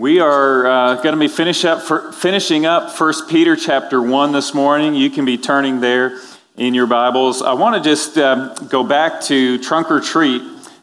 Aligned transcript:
We 0.00 0.18
are 0.18 0.66
uh, 0.66 0.94
going 1.02 1.12
to 1.12 1.20
be 1.20 1.28
finish 1.28 1.62
up 1.66 1.82
for, 1.82 2.10
finishing 2.12 2.64
up 2.64 2.98
1 2.98 3.28
Peter 3.28 3.54
chapter 3.54 4.00
1 4.00 4.32
this 4.32 4.54
morning. 4.54 4.94
You 4.94 5.10
can 5.10 5.26
be 5.26 5.36
turning 5.36 5.80
there 5.80 6.18
in 6.56 6.72
your 6.72 6.86
Bibles. 6.86 7.42
I 7.42 7.52
want 7.52 7.76
to 7.76 7.86
just 7.86 8.16
um, 8.16 8.54
go 8.70 8.82
back 8.82 9.20
to 9.24 9.58
Trunk 9.58 9.90
or 9.90 10.00
Treat 10.00 10.40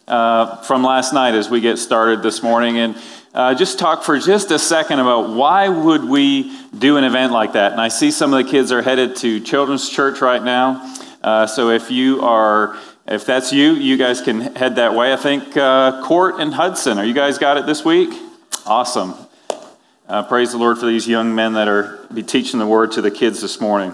uh, 0.08 0.58
from 0.58 0.84
last 0.84 1.14
night 1.14 1.34
as 1.34 1.50
we 1.50 1.62
get 1.62 1.80
started 1.80 2.22
this 2.22 2.44
morning 2.44 2.78
and 2.78 2.96
uh, 3.34 3.56
just 3.56 3.80
talk 3.80 4.04
for 4.04 4.20
just 4.20 4.52
a 4.52 4.60
second 4.60 5.00
about 5.00 5.32
why 5.32 5.68
would 5.68 6.06
we 6.06 6.56
do 6.78 6.98
an 6.98 7.04
event 7.04 7.34
like 7.34 7.54
that. 7.54 7.72
And 7.72 7.82
I 7.82 7.88
see 7.88 8.12
some 8.12 8.32
of 8.36 8.46
the 8.46 8.52
kids 8.52 8.72
are 8.72 8.84
headed 8.84 9.16
to 9.16 9.40
Children's 9.40 9.90
Church 9.90 10.22
right 10.22 10.44
now. 10.44 10.96
Uh, 11.24 11.48
so 11.48 11.72
if 11.72 11.90
you 11.90 12.22
are 12.22 12.78
if 13.08 13.26
that's 13.26 13.52
you, 13.52 13.72
you 13.74 13.98
guys 13.98 14.22
can 14.22 14.42
head 14.56 14.76
that 14.76 14.94
way. 14.94 15.12
I 15.12 15.16
think 15.16 15.58
uh, 15.58 16.04
Court 16.06 16.36
and 16.38 16.54
Hudson, 16.54 17.00
are 17.00 17.06
you 17.06 17.16
guys 17.16 17.40
got 17.40 17.58
it 17.58 17.66
this 17.66 17.84
week? 17.84 18.27
Awesome. 18.68 19.16
Uh, 20.10 20.24
praise 20.24 20.52
the 20.52 20.58
Lord 20.58 20.78
for 20.78 20.88
these 20.88 21.08
young 21.08 21.34
men 21.34 21.54
that 21.54 21.70
are 21.70 22.06
be 22.14 22.22
teaching 22.22 22.60
the 22.60 22.68
word 22.68 22.92
to 22.94 23.02
the 23.02 23.10
kids 23.10 23.40
this 23.40 23.62
morning. 23.62 23.94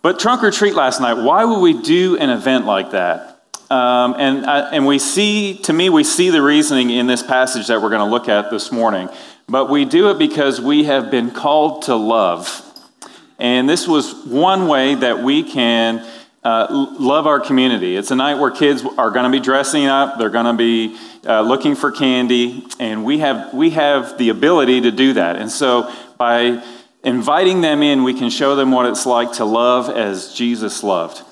But 0.00 0.20
trunk 0.20 0.44
or 0.44 0.52
treat 0.52 0.74
last 0.74 1.00
night. 1.00 1.14
Why 1.14 1.44
would 1.44 1.58
we 1.58 1.82
do 1.82 2.16
an 2.16 2.30
event 2.30 2.66
like 2.66 2.92
that? 2.92 3.42
Um, 3.68 4.14
and 4.16 4.46
uh, 4.46 4.70
and 4.70 4.86
we 4.86 5.00
see, 5.00 5.58
to 5.64 5.72
me, 5.72 5.90
we 5.90 6.04
see 6.04 6.30
the 6.30 6.40
reasoning 6.40 6.90
in 6.90 7.08
this 7.08 7.24
passage 7.24 7.66
that 7.66 7.82
we're 7.82 7.88
going 7.88 7.98
to 7.98 8.10
look 8.10 8.28
at 8.28 8.48
this 8.52 8.70
morning. 8.70 9.08
But 9.48 9.68
we 9.68 9.84
do 9.84 10.10
it 10.10 10.20
because 10.20 10.60
we 10.60 10.84
have 10.84 11.10
been 11.10 11.32
called 11.32 11.82
to 11.82 11.96
love, 11.96 12.62
and 13.40 13.68
this 13.68 13.88
was 13.88 14.24
one 14.24 14.68
way 14.68 14.94
that 14.94 15.24
we 15.24 15.42
can 15.42 16.06
uh, 16.42 16.66
love 16.98 17.26
our 17.26 17.38
community. 17.38 17.96
It's 17.96 18.10
a 18.10 18.16
night 18.16 18.36
where 18.36 18.50
kids 18.50 18.82
are 18.96 19.10
going 19.10 19.24
to 19.24 19.30
be 19.30 19.40
dressing 19.40 19.86
up, 19.86 20.18
they're 20.18 20.30
going 20.30 20.46
to 20.46 20.54
be 20.54 20.96
uh, 21.26 21.42
looking 21.42 21.74
for 21.74 21.92
candy, 21.92 22.66
and 22.78 23.04
we 23.04 23.18
have, 23.18 23.52
we 23.52 23.70
have 23.70 24.16
the 24.16 24.30
ability 24.30 24.82
to 24.82 24.90
do 24.90 25.12
that. 25.14 25.36
And 25.36 25.50
so 25.50 25.92
by 26.16 26.62
inviting 27.04 27.60
them 27.60 27.82
in, 27.82 28.04
we 28.04 28.14
can 28.14 28.30
show 28.30 28.56
them 28.56 28.70
what 28.70 28.86
it's 28.86 29.04
like 29.04 29.34
to 29.34 29.44
love 29.44 29.90
as 29.90 30.32
Jesus 30.34 30.82
loved. 30.82 31.22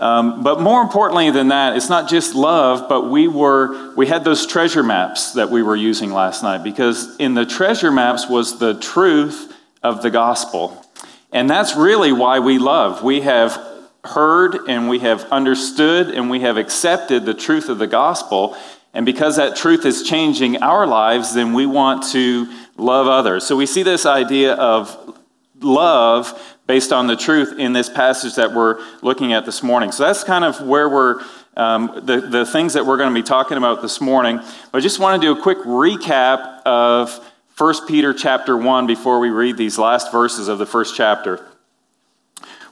Um, 0.00 0.42
but 0.42 0.60
more 0.60 0.82
importantly 0.82 1.30
than 1.30 1.48
that, 1.48 1.76
it's 1.76 1.88
not 1.88 2.08
just 2.08 2.34
love, 2.34 2.88
but 2.88 3.10
we 3.10 3.28
were 3.28 3.94
we 3.94 4.06
had 4.06 4.24
those 4.24 4.44
treasure 4.44 4.82
maps 4.82 5.34
that 5.34 5.50
we 5.50 5.62
were 5.62 5.76
using 5.76 6.12
last 6.12 6.42
night 6.42 6.64
because 6.64 7.16
in 7.18 7.34
the 7.34 7.46
treasure 7.46 7.92
maps 7.92 8.28
was 8.28 8.58
the 8.58 8.74
truth 8.74 9.54
of 9.84 10.02
the 10.02 10.10
gospel. 10.10 10.84
And 11.32 11.48
that's 11.48 11.76
really 11.76 12.12
why 12.12 12.40
we 12.40 12.58
love. 12.58 13.04
We 13.04 13.20
have 13.20 13.56
heard 14.04 14.68
and 14.68 14.88
we 14.88 14.98
have 15.00 15.24
understood 15.32 16.08
and 16.10 16.30
we 16.30 16.40
have 16.40 16.56
accepted 16.56 17.24
the 17.24 17.34
truth 17.34 17.68
of 17.68 17.78
the 17.78 17.86
gospel. 17.86 18.56
And 18.92 19.04
because 19.04 19.36
that 19.36 19.56
truth 19.56 19.84
is 19.84 20.02
changing 20.02 20.62
our 20.62 20.86
lives, 20.86 21.34
then 21.34 21.52
we 21.52 21.66
want 21.66 22.04
to 22.12 22.46
love 22.76 23.06
others. 23.06 23.46
So 23.46 23.56
we 23.56 23.66
see 23.66 23.82
this 23.82 24.06
idea 24.06 24.54
of 24.54 25.18
love 25.60 26.40
based 26.66 26.92
on 26.92 27.06
the 27.06 27.16
truth 27.16 27.58
in 27.58 27.72
this 27.72 27.88
passage 27.88 28.36
that 28.36 28.52
we're 28.52 28.80
looking 29.02 29.32
at 29.32 29.44
this 29.44 29.62
morning. 29.62 29.92
So 29.92 30.04
that's 30.04 30.24
kind 30.24 30.44
of 30.44 30.60
where 30.60 30.88
we're, 30.88 31.22
um, 31.56 32.00
the, 32.04 32.20
the 32.20 32.46
things 32.46 32.74
that 32.74 32.86
we're 32.86 32.96
going 32.96 33.12
to 33.12 33.14
be 33.14 33.26
talking 33.26 33.56
about 33.56 33.82
this 33.82 34.00
morning. 34.00 34.36
But 34.72 34.78
I 34.78 34.80
just 34.80 34.98
want 34.98 35.20
to 35.20 35.26
do 35.26 35.38
a 35.38 35.42
quick 35.42 35.58
recap 35.58 36.62
of 36.62 37.18
1 37.56 37.86
Peter 37.86 38.12
chapter 38.12 38.56
1 38.56 38.86
before 38.86 39.20
we 39.20 39.30
read 39.30 39.56
these 39.56 39.78
last 39.78 40.10
verses 40.10 40.48
of 40.48 40.58
the 40.58 40.66
first 40.66 40.96
chapter. 40.96 41.44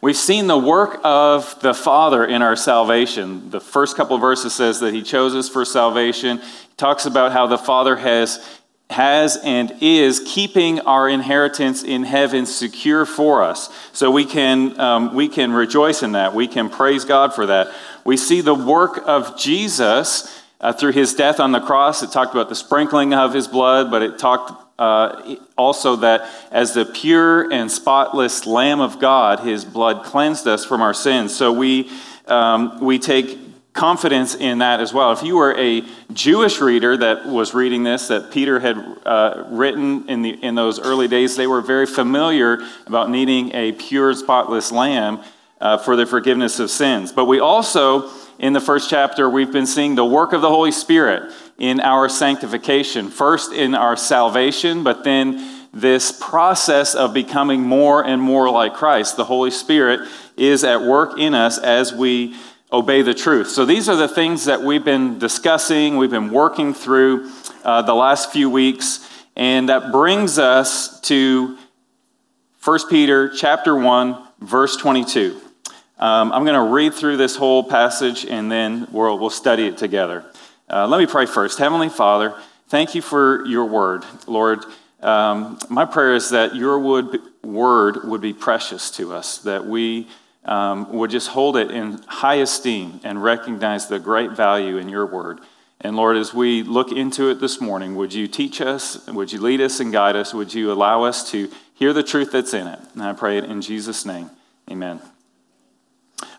We've 0.02 0.16
seen 0.16 0.48
the 0.48 0.58
work 0.58 0.98
of 1.04 1.60
the 1.60 1.72
Father 1.72 2.24
in 2.24 2.42
our 2.42 2.56
salvation. 2.56 3.50
The 3.50 3.60
first 3.60 3.96
couple 3.96 4.18
verses 4.18 4.52
says 4.52 4.80
that 4.80 4.92
He 4.92 5.00
chose 5.00 5.32
us 5.32 5.48
for 5.48 5.64
salvation. 5.64 6.38
He 6.38 6.76
talks 6.76 7.06
about 7.06 7.30
how 7.30 7.46
the 7.46 7.56
Father 7.56 7.94
has, 7.94 8.44
has 8.90 9.38
and 9.44 9.72
is 9.80 10.20
keeping 10.26 10.80
our 10.80 11.08
inheritance 11.08 11.84
in 11.84 12.02
heaven 12.02 12.46
secure 12.46 13.06
for 13.06 13.44
us. 13.44 13.72
So 13.92 14.10
we 14.10 14.24
can, 14.24 14.78
um, 14.80 15.14
we 15.14 15.28
can 15.28 15.52
rejoice 15.52 16.02
in 16.02 16.12
that. 16.12 16.34
We 16.34 16.48
can 16.48 16.68
praise 16.68 17.04
God 17.04 17.32
for 17.32 17.46
that. 17.46 17.72
We 18.04 18.16
see 18.16 18.40
the 18.40 18.56
work 18.56 19.04
of 19.06 19.38
Jesus 19.38 20.42
uh, 20.60 20.72
through 20.72 20.92
his 20.94 21.14
death 21.14 21.38
on 21.38 21.52
the 21.52 21.60
cross. 21.60 22.02
It 22.02 22.10
talked 22.10 22.34
about 22.34 22.48
the 22.48 22.56
sprinkling 22.56 23.14
of 23.14 23.32
his 23.32 23.46
blood, 23.46 23.88
but 23.92 24.02
it 24.02 24.18
talked 24.18 24.71
uh, 24.82 25.36
also 25.56 25.94
that 25.94 26.28
as 26.50 26.74
the 26.74 26.84
pure 26.84 27.52
and 27.52 27.70
spotless 27.70 28.46
Lamb 28.46 28.80
of 28.80 28.98
God, 28.98 29.38
his 29.38 29.64
blood 29.64 30.04
cleansed 30.04 30.48
us 30.48 30.64
from 30.64 30.82
our 30.82 30.92
sins. 30.92 31.32
So 31.32 31.52
we, 31.52 31.88
um, 32.26 32.80
we 32.80 32.98
take 32.98 33.38
confidence 33.74 34.34
in 34.34 34.58
that 34.58 34.80
as 34.80 34.92
well. 34.92 35.12
If 35.12 35.22
you 35.22 35.36
were 35.36 35.56
a 35.56 35.84
Jewish 36.12 36.60
reader 36.60 36.96
that 36.96 37.26
was 37.26 37.54
reading 37.54 37.84
this, 37.84 38.08
that 38.08 38.32
Peter 38.32 38.58
had 38.58 38.76
uh, 39.06 39.44
written 39.50 40.08
in, 40.08 40.22
the, 40.22 40.30
in 40.30 40.56
those 40.56 40.80
early 40.80 41.06
days, 41.06 41.36
they 41.36 41.46
were 41.46 41.60
very 41.60 41.86
familiar 41.86 42.58
about 42.86 43.08
needing 43.08 43.54
a 43.54 43.70
pure, 43.70 44.12
spotless 44.14 44.72
lamb 44.72 45.22
uh, 45.60 45.78
for 45.78 45.94
the 45.94 46.06
forgiveness 46.06 46.58
of 46.58 46.72
sins. 46.72 47.12
But 47.12 47.26
we 47.26 47.38
also, 47.38 48.10
in 48.40 48.52
the 48.52 48.60
first 48.60 48.90
chapter, 48.90 49.30
we've 49.30 49.52
been 49.52 49.68
seeing 49.68 49.94
the 49.94 50.04
work 50.04 50.32
of 50.32 50.42
the 50.42 50.48
Holy 50.48 50.72
Spirit 50.72 51.32
in 51.58 51.80
our 51.80 52.08
sanctification. 52.08 53.08
First, 53.08 53.52
in 53.52 53.74
our 53.74 53.96
salvation, 53.96 54.82
but 54.82 55.04
then 55.04 55.66
this 55.72 56.12
process 56.12 56.94
of 56.94 57.14
becoming 57.14 57.62
more 57.62 58.04
and 58.04 58.20
more 58.20 58.50
like 58.50 58.74
Christ. 58.74 59.16
The 59.16 59.24
Holy 59.24 59.50
Spirit 59.50 60.08
is 60.36 60.64
at 60.64 60.82
work 60.82 61.18
in 61.18 61.34
us 61.34 61.58
as 61.58 61.92
we 61.92 62.36
obey 62.70 63.02
the 63.02 63.14
truth. 63.14 63.48
So, 63.48 63.64
these 63.64 63.88
are 63.88 63.96
the 63.96 64.08
things 64.08 64.46
that 64.46 64.62
we've 64.62 64.84
been 64.84 65.18
discussing, 65.18 65.96
we've 65.96 66.10
been 66.10 66.30
working 66.30 66.74
through 66.74 67.30
uh, 67.64 67.82
the 67.82 67.94
last 67.94 68.32
few 68.32 68.50
weeks, 68.50 69.08
and 69.36 69.68
that 69.68 69.92
brings 69.92 70.38
us 70.38 71.00
to 71.02 71.56
1 72.64 72.78
Peter 72.88 73.28
chapter 73.28 73.74
1, 73.74 74.22
verse 74.40 74.76
22. 74.76 75.40
Um, 75.98 76.32
I'm 76.32 76.44
going 76.44 76.54
to 76.54 76.72
read 76.72 76.94
through 76.94 77.16
this 77.16 77.36
whole 77.36 77.64
passage 77.64 78.24
and 78.24 78.50
then 78.50 78.88
we'll, 78.90 79.18
we'll 79.18 79.30
study 79.30 79.66
it 79.66 79.78
together. 79.78 80.24
Uh, 80.72 80.86
let 80.86 80.98
me 80.98 81.04
pray 81.04 81.26
first. 81.26 81.58
Heavenly 81.58 81.90
Father, 81.90 82.34
thank 82.68 82.94
you 82.94 83.02
for 83.02 83.44
your 83.44 83.66
word. 83.66 84.06
Lord, 84.26 84.64
um, 85.02 85.58
my 85.68 85.84
prayer 85.84 86.14
is 86.14 86.30
that 86.30 86.56
your 86.56 86.78
would, 86.78 87.20
word 87.44 88.04
would 88.04 88.22
be 88.22 88.32
precious 88.32 88.90
to 88.92 89.12
us, 89.12 89.36
that 89.38 89.66
we 89.66 90.08
um, 90.46 90.90
would 90.94 91.10
just 91.10 91.28
hold 91.28 91.58
it 91.58 91.70
in 91.70 92.00
high 92.06 92.36
esteem 92.36 93.00
and 93.04 93.22
recognize 93.22 93.86
the 93.88 93.98
great 93.98 94.30
value 94.30 94.78
in 94.78 94.88
your 94.88 95.04
word. 95.04 95.40
And 95.82 95.94
Lord, 95.94 96.16
as 96.16 96.32
we 96.32 96.62
look 96.62 96.90
into 96.90 97.28
it 97.28 97.38
this 97.38 97.60
morning, 97.60 97.94
would 97.96 98.14
you 98.14 98.26
teach 98.26 98.62
us? 98.62 99.06
Would 99.08 99.30
you 99.30 99.42
lead 99.42 99.60
us 99.60 99.78
and 99.78 99.92
guide 99.92 100.16
us? 100.16 100.32
Would 100.32 100.54
you 100.54 100.72
allow 100.72 101.02
us 101.02 101.30
to 101.32 101.50
hear 101.74 101.92
the 101.92 102.02
truth 102.02 102.32
that's 102.32 102.54
in 102.54 102.66
it? 102.66 102.78
And 102.94 103.02
I 103.02 103.12
pray 103.12 103.36
it 103.36 103.44
in 103.44 103.60
Jesus' 103.60 104.06
name. 104.06 104.30
Amen. 104.70 105.02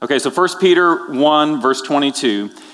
Okay, 0.02 0.18
so 0.18 0.32
1 0.32 0.60
Peter 0.60 1.14
1, 1.14 1.62
verse 1.62 1.84
22 1.84 2.50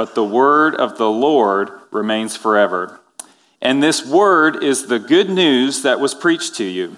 but 0.00 0.14
the 0.14 0.24
word 0.24 0.74
of 0.76 0.96
the 0.96 1.10
Lord 1.10 1.68
remains 1.90 2.34
forever. 2.34 3.00
And 3.60 3.82
this 3.82 4.02
word 4.02 4.64
is 4.64 4.86
the 4.86 4.98
good 4.98 5.28
news 5.28 5.82
that 5.82 6.00
was 6.00 6.14
preached 6.14 6.54
to 6.54 6.64
you. 6.64 6.96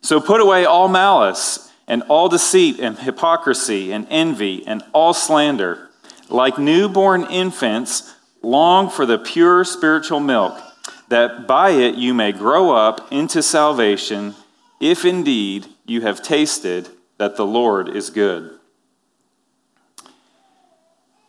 So 0.00 0.20
put 0.20 0.40
away 0.40 0.64
all 0.64 0.86
malice 0.86 1.68
and 1.88 2.04
all 2.04 2.28
deceit 2.28 2.78
and 2.78 2.96
hypocrisy 2.96 3.90
and 3.90 4.06
envy 4.08 4.64
and 4.68 4.84
all 4.92 5.12
slander. 5.12 5.88
Like 6.28 6.58
newborn 6.58 7.24
infants, 7.24 8.14
long 8.40 8.88
for 8.88 9.04
the 9.04 9.18
pure 9.18 9.64
spiritual 9.64 10.20
milk, 10.20 10.62
that 11.08 11.48
by 11.48 11.70
it 11.70 11.96
you 11.96 12.14
may 12.14 12.30
grow 12.30 12.70
up 12.70 13.10
into 13.10 13.42
salvation, 13.42 14.36
if 14.78 15.04
indeed 15.04 15.66
you 15.86 16.02
have 16.02 16.22
tasted 16.22 16.88
that 17.18 17.34
the 17.34 17.44
Lord 17.44 17.88
is 17.88 18.10
good. 18.10 18.59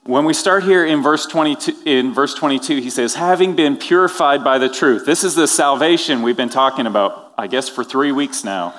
When 0.03 0.25
we 0.25 0.33
start 0.33 0.63
here 0.63 0.83
in 0.83 1.03
verse 1.03 1.27
22, 1.27 1.83
in 1.85 2.11
verse 2.11 2.33
22, 2.33 2.77
he 2.77 2.89
says, 2.89 3.13
having 3.13 3.55
been 3.55 3.77
purified 3.77 4.43
by 4.43 4.57
the 4.57 4.67
truth. 4.67 5.05
This 5.05 5.23
is 5.23 5.35
the 5.35 5.47
salvation 5.47 6.23
we've 6.23 6.35
been 6.35 6.49
talking 6.49 6.87
about, 6.87 7.35
I 7.37 7.45
guess, 7.45 7.69
for 7.69 7.83
three 7.83 8.11
weeks 8.11 8.43
now. 8.43 8.73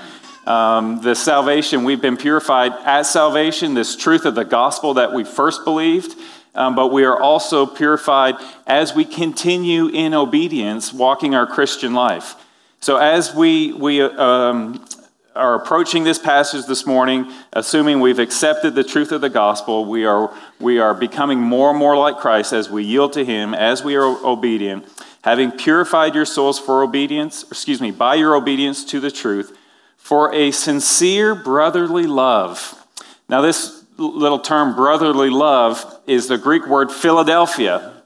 Um, 0.48 1.00
the 1.00 1.14
salvation, 1.14 1.84
we've 1.84 2.02
been 2.02 2.16
purified 2.16 2.72
at 2.84 3.02
salvation, 3.02 3.74
this 3.74 3.94
truth 3.94 4.24
of 4.24 4.34
the 4.34 4.44
gospel 4.44 4.94
that 4.94 5.12
we 5.12 5.22
first 5.22 5.62
believed, 5.62 6.16
um, 6.56 6.74
but 6.74 6.88
we 6.88 7.04
are 7.04 7.20
also 7.20 7.66
purified 7.66 8.34
as 8.66 8.92
we 8.92 9.04
continue 9.04 9.86
in 9.86 10.14
obedience, 10.14 10.92
walking 10.92 11.36
our 11.36 11.46
Christian 11.46 11.94
life. 11.94 12.34
So, 12.80 12.96
as 12.96 13.32
we, 13.32 13.72
we 13.74 14.02
um, 14.02 14.84
are 15.34 15.54
approaching 15.54 16.04
this 16.04 16.18
passage 16.18 16.66
this 16.66 16.86
morning, 16.86 17.32
assuming 17.52 18.00
we've 18.00 18.18
accepted 18.18 18.74
the 18.74 18.84
truth 18.84 19.12
of 19.12 19.20
the 19.20 19.30
gospel, 19.30 19.86
we 19.86 20.04
are, 20.04 20.32
we 20.60 20.78
are 20.78 20.94
becoming 20.94 21.40
more 21.40 21.70
and 21.70 21.78
more 21.78 21.96
like 21.96 22.18
Christ 22.18 22.52
as 22.52 22.68
we 22.68 22.84
yield 22.84 23.14
to 23.14 23.24
Him, 23.24 23.54
as 23.54 23.82
we 23.82 23.94
are 23.96 24.04
obedient, 24.04 24.86
having 25.22 25.50
purified 25.50 26.14
your 26.14 26.26
souls 26.26 26.58
for 26.58 26.82
obedience, 26.82 27.44
excuse 27.44 27.80
me, 27.80 27.90
by 27.90 28.14
your 28.16 28.34
obedience 28.34 28.84
to 28.86 29.00
the 29.00 29.10
truth, 29.10 29.56
for 29.96 30.34
a 30.34 30.50
sincere 30.50 31.34
brotherly 31.34 32.06
love. 32.06 32.86
Now, 33.28 33.40
this 33.40 33.84
little 33.96 34.40
term, 34.40 34.74
brotherly 34.74 35.30
love, 35.30 36.00
is 36.06 36.28
the 36.28 36.38
Greek 36.38 36.66
word 36.66 36.90
Philadelphia, 36.90 38.02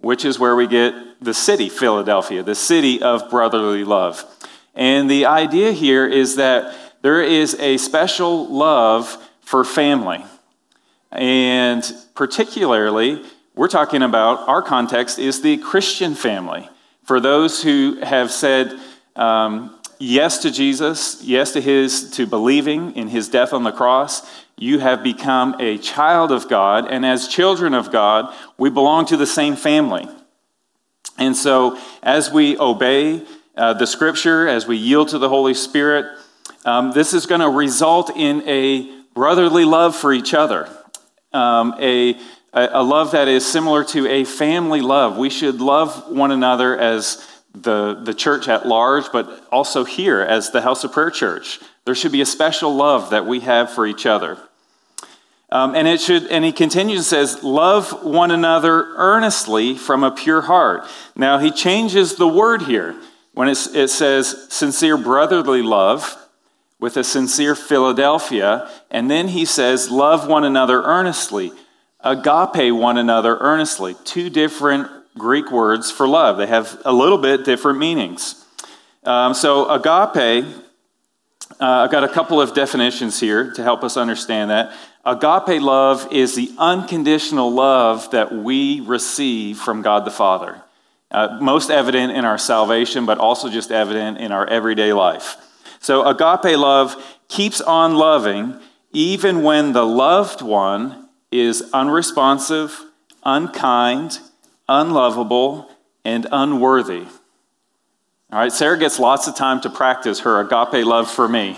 which 0.00 0.24
is 0.24 0.38
where 0.38 0.56
we 0.56 0.66
get 0.66 0.94
the 1.20 1.34
city, 1.34 1.68
Philadelphia, 1.68 2.42
the 2.42 2.54
city 2.54 3.02
of 3.02 3.28
brotherly 3.28 3.84
love. 3.84 4.24
And 4.74 5.10
the 5.10 5.26
idea 5.26 5.72
here 5.72 6.06
is 6.06 6.36
that 6.36 6.74
there 7.02 7.22
is 7.22 7.54
a 7.58 7.76
special 7.78 8.46
love 8.48 9.16
for 9.40 9.64
family. 9.64 10.24
And 11.10 11.82
particularly, 12.14 13.24
we're 13.54 13.68
talking 13.68 14.02
about 14.02 14.48
our 14.48 14.62
context 14.62 15.18
is 15.18 15.42
the 15.42 15.56
Christian 15.58 16.14
family. 16.14 16.68
For 17.02 17.18
those 17.20 17.62
who 17.62 17.98
have 18.02 18.30
said 18.30 18.78
um, 19.16 19.76
yes 19.98 20.38
to 20.38 20.50
Jesus, 20.50 21.22
yes 21.24 21.52
to 21.52 21.60
his 21.60 22.10
to 22.12 22.26
believing 22.26 22.94
in 22.96 23.08
his 23.08 23.28
death 23.28 23.52
on 23.52 23.64
the 23.64 23.72
cross, 23.72 24.22
you 24.56 24.78
have 24.78 25.02
become 25.02 25.56
a 25.58 25.78
child 25.78 26.30
of 26.30 26.48
God, 26.48 26.86
and 26.90 27.04
as 27.04 27.26
children 27.26 27.74
of 27.74 27.90
God, 27.90 28.32
we 28.58 28.70
belong 28.70 29.06
to 29.06 29.16
the 29.16 29.26
same 29.26 29.56
family. 29.56 30.06
And 31.18 31.36
so, 31.36 31.78
as 32.02 32.30
we 32.30 32.58
obey 32.58 33.26
uh, 33.60 33.74
the 33.74 33.86
scripture, 33.86 34.48
as 34.48 34.66
we 34.66 34.78
yield 34.78 35.08
to 35.08 35.18
the 35.18 35.28
Holy 35.28 35.52
Spirit, 35.52 36.06
um, 36.64 36.92
this 36.92 37.12
is 37.12 37.26
going 37.26 37.42
to 37.42 37.50
result 37.50 38.10
in 38.16 38.42
a 38.48 38.90
brotherly 39.12 39.66
love 39.66 39.94
for 39.94 40.14
each 40.14 40.32
other, 40.32 40.66
um, 41.34 41.74
a, 41.78 42.18
a 42.54 42.82
love 42.82 43.12
that 43.12 43.28
is 43.28 43.46
similar 43.46 43.84
to 43.84 44.08
a 44.08 44.24
family 44.24 44.80
love. 44.80 45.18
We 45.18 45.28
should 45.28 45.60
love 45.60 46.10
one 46.10 46.30
another 46.30 46.78
as 46.78 47.28
the, 47.52 48.00
the 48.02 48.14
church 48.14 48.48
at 48.48 48.66
large, 48.66 49.12
but 49.12 49.46
also 49.52 49.84
here 49.84 50.22
as 50.22 50.52
the 50.52 50.62
House 50.62 50.82
of 50.82 50.92
Prayer 50.92 51.10
Church. 51.10 51.60
There 51.84 51.94
should 51.94 52.12
be 52.12 52.22
a 52.22 52.26
special 52.26 52.74
love 52.74 53.10
that 53.10 53.26
we 53.26 53.40
have 53.40 53.70
for 53.70 53.86
each 53.86 54.06
other. 54.06 54.38
Um, 55.52 55.74
and 55.74 55.86
it 55.86 56.00
should, 56.00 56.28
and 56.28 56.46
he 56.46 56.52
continues 56.52 57.00
and 57.00 57.06
says, 57.06 57.44
"Love 57.44 58.04
one 58.04 58.30
another 58.30 58.94
earnestly 58.96 59.76
from 59.76 60.02
a 60.02 60.10
pure 60.10 60.42
heart." 60.42 60.84
Now 61.14 61.38
he 61.38 61.50
changes 61.50 62.14
the 62.14 62.28
word 62.28 62.62
here 62.62 62.96
when 63.40 63.48
it 63.48 63.88
says 63.88 64.52
sincere 64.52 64.98
brotherly 64.98 65.62
love 65.62 66.14
with 66.78 66.98
a 66.98 67.02
sincere 67.02 67.54
Philadelphia, 67.54 68.70
and 68.90 69.10
then 69.10 69.28
he 69.28 69.46
says, 69.46 69.90
"Love 69.90 70.28
one 70.28 70.44
another 70.44 70.82
earnestly." 70.82 71.50
Agape 72.00 72.74
one 72.74 72.98
another 72.98 73.38
earnestly. 73.40 73.96
Two 74.04 74.28
different 74.28 74.90
Greek 75.16 75.50
words 75.50 75.90
for 75.90 76.06
love. 76.06 76.36
They 76.36 76.48
have 76.48 76.82
a 76.84 76.92
little 76.92 77.16
bit 77.16 77.46
different 77.46 77.78
meanings. 77.78 78.44
Um, 79.04 79.32
so 79.32 79.70
agape. 79.70 80.44
Uh, 81.58 81.64
I've 81.64 81.90
got 81.90 82.04
a 82.04 82.08
couple 82.08 82.42
of 82.42 82.52
definitions 82.52 83.18
here 83.20 83.54
to 83.54 83.62
help 83.62 83.82
us 83.84 83.96
understand 83.96 84.50
that. 84.50 84.74
Agape 85.06 85.62
love 85.62 86.12
is 86.12 86.34
the 86.34 86.52
unconditional 86.58 87.50
love 87.50 88.10
that 88.10 88.32
we 88.32 88.80
receive 88.80 89.56
from 89.56 89.80
God 89.80 90.04
the 90.04 90.10
Father. 90.10 90.60
Uh, 91.10 91.38
most 91.40 91.70
evident 91.70 92.12
in 92.12 92.24
our 92.24 92.38
salvation, 92.38 93.04
but 93.04 93.18
also 93.18 93.50
just 93.50 93.72
evident 93.72 94.18
in 94.18 94.30
our 94.30 94.46
everyday 94.46 94.92
life. 94.92 95.36
So, 95.80 96.06
agape 96.06 96.56
love 96.56 96.96
keeps 97.28 97.60
on 97.60 97.96
loving 97.96 98.60
even 98.92 99.42
when 99.42 99.72
the 99.72 99.86
loved 99.86 100.42
one 100.42 101.08
is 101.30 101.70
unresponsive, 101.72 102.84
unkind, 103.24 104.18
unlovable, 104.68 105.70
and 106.04 106.26
unworthy. 106.32 107.06
All 108.32 108.38
right, 108.38 108.52
Sarah 108.52 108.78
gets 108.78 108.98
lots 108.98 109.26
of 109.26 109.36
time 109.36 109.60
to 109.62 109.70
practice 109.70 110.20
her 110.20 110.40
agape 110.40 110.84
love 110.84 111.10
for 111.10 111.28
me. 111.28 111.56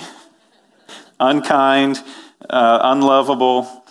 unkind, 1.21 2.03
uh, 2.49 2.79
unlovable. 2.83 3.82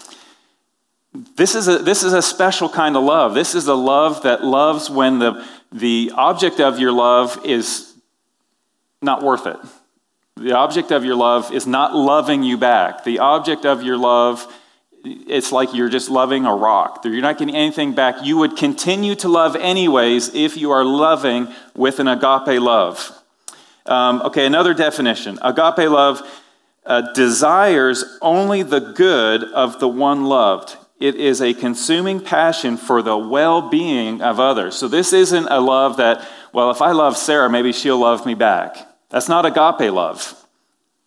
This 1.14 1.56
is, 1.56 1.68
a, 1.68 1.80
this 1.80 2.04
is 2.04 2.14
a 2.14 2.22
special 2.22 2.70
kind 2.70 2.96
of 2.96 3.04
love. 3.04 3.34
This 3.34 3.54
is 3.54 3.68
a 3.68 3.74
love 3.74 4.24
that 4.24 4.46
loves 4.46 4.90
when 4.90 5.20
the, 5.20 5.46
the 5.72 6.12
object 6.16 6.60
of 6.60 6.80
your 6.80 6.94
love 6.94 7.46
is 7.46 7.94
not 9.02 9.22
worth 9.22 9.46
it. 9.46 9.58
The 10.38 10.54
object 10.54 10.92
of 10.92 11.04
your 11.04 11.16
love 11.16 11.52
is 11.52 11.68
not 11.68 11.94
loving 11.94 12.44
you 12.44 12.58
back. 12.58 13.04
The 13.04 13.20
object 13.20 13.66
of 13.66 13.84
your 13.84 13.98
love, 13.98 14.48
it's 15.04 15.52
like 15.52 15.74
you're 15.74 15.90
just 15.90 16.10
loving 16.10 16.46
a 16.46 16.56
rock. 16.56 17.02
You're 17.04 17.22
not 17.22 17.38
getting 17.38 17.56
anything 17.56 17.94
back. 17.94 18.24
You 18.24 18.38
would 18.38 18.56
continue 18.56 19.16
to 19.16 19.28
love 19.28 19.58
anyways 19.58 20.34
if 20.34 20.56
you 20.56 20.72
are 20.72 20.86
loving 20.86 21.54
with 21.76 22.00
an 22.00 22.08
agape 22.08 22.62
love. 22.62 23.12
Um, 23.86 24.22
okay, 24.22 24.46
another 24.46 24.74
definition. 24.74 25.40
Agape 25.42 25.90
love 25.90 26.22
uh, 26.86 27.12
desires 27.14 28.18
only 28.22 28.64
the 28.64 28.80
good 28.80 29.44
of 29.44 29.80
the 29.80 29.88
one 29.90 30.26
loved. 30.26 30.78
It 31.02 31.16
is 31.16 31.42
a 31.42 31.56
consuming 31.56 32.20
passion 32.20 32.78
for 32.78 33.02
the 33.02 33.18
well 33.18 33.70
being 33.70 34.22
of 34.22 34.40
others. 34.40 34.76
So, 34.76 34.88
this 34.88 35.14
isn't 35.14 35.48
a 35.48 35.60
love 35.60 35.98
that, 35.98 36.26
well, 36.54 36.70
if 36.70 36.80
I 36.80 36.92
love 36.92 37.18
Sarah, 37.18 37.50
maybe 37.50 37.74
she'll 37.74 37.98
love 37.98 38.24
me 38.24 38.36
back. 38.36 38.78
That's 39.10 39.28
not 39.28 39.44
agape 39.46 39.92
love. 39.92 40.38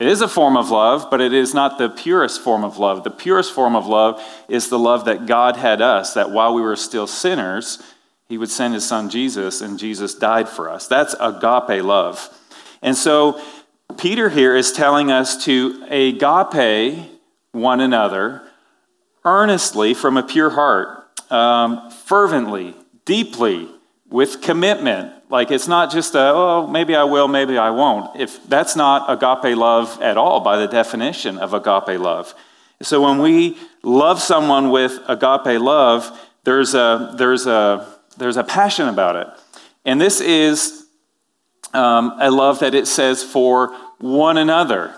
It 0.01 0.09
is 0.09 0.21
a 0.21 0.27
form 0.27 0.57
of 0.57 0.71
love, 0.71 1.09
but 1.13 1.21
it 1.21 1.33
is 1.33 1.55
not 1.55 1.79
the 1.79 1.89
purest 1.89 2.41
form 2.41 2.65
of 2.65 2.77
love. 2.77 3.05
The 3.05 3.11
purest 3.13 3.55
form 3.55 3.77
of 3.77 3.87
love 3.87 4.21
is 4.49 4.69
the 4.69 4.81
love 4.81 5.05
that 5.05 5.27
God 5.27 5.57
had 5.57 5.81
us, 5.81 6.15
that 6.15 6.33
while 6.33 6.55
we 6.55 6.63
were 6.63 6.75
still 6.75 7.07
sinners, 7.07 7.81
He 8.29 8.37
would 8.37 8.51
send 8.51 8.75
His 8.75 8.85
Son 8.85 9.09
Jesus, 9.09 9.61
and 9.61 9.79
Jesus 9.79 10.17
died 10.17 10.49
for 10.49 10.69
us. 10.69 10.89
That's 10.89 11.15
agape 11.21 11.85
love. 11.85 12.29
And 12.83 12.97
so, 12.97 13.41
Peter 13.97 14.29
here 14.29 14.57
is 14.57 14.73
telling 14.73 15.13
us 15.13 15.45
to 15.45 15.87
agape 15.89 17.09
one 17.53 17.81
another 17.81 18.43
earnestly 19.25 19.95
from 19.95 20.17
a 20.17 20.23
pure 20.23 20.51
heart, 20.51 21.09
um, 21.31 21.91
fervently, 21.91 22.75
deeply, 23.05 23.69
with 24.11 24.41
commitment. 24.41 25.13
Like 25.31 25.51
it's 25.51 25.67
not 25.67 25.91
just 25.91 26.15
a, 26.15 26.33
oh, 26.33 26.67
maybe 26.67 26.95
I 26.95 27.05
will, 27.05 27.27
maybe 27.27 27.59
I 27.59 27.71
won't. 27.71 28.21
If 28.21 28.47
that's 28.49 28.77
not 28.77 29.11
agape 29.11 29.57
love 29.57 30.01
at 30.01 30.17
all 30.17 30.41
by 30.41 30.57
the 30.57 30.69
definition 30.69 31.39
of 31.39 31.55
agape 31.55 31.99
love. 31.99 32.35
So 32.83 33.03
when 33.03 33.19
we 33.19 33.57
love 33.83 34.21
someone 34.21 34.71
with 34.71 35.01
agape 35.09 35.61
love, 35.61 36.17
there's 36.45 36.75
a, 36.75 37.15
there's 37.17 37.47
a, 37.47 37.89
there's 38.17 38.37
a 38.37 38.45
passion 38.45 38.89
about 38.89 39.17
it. 39.17 39.27
And 39.85 40.01
this 40.01 40.21
is 40.21 40.87
um, 41.73 42.15
a 42.21 42.31
love 42.31 42.61
that 42.61 42.75
it 42.75 42.87
says 42.87 43.25
for 43.25 43.75
one 43.99 44.37
another. 44.37 44.95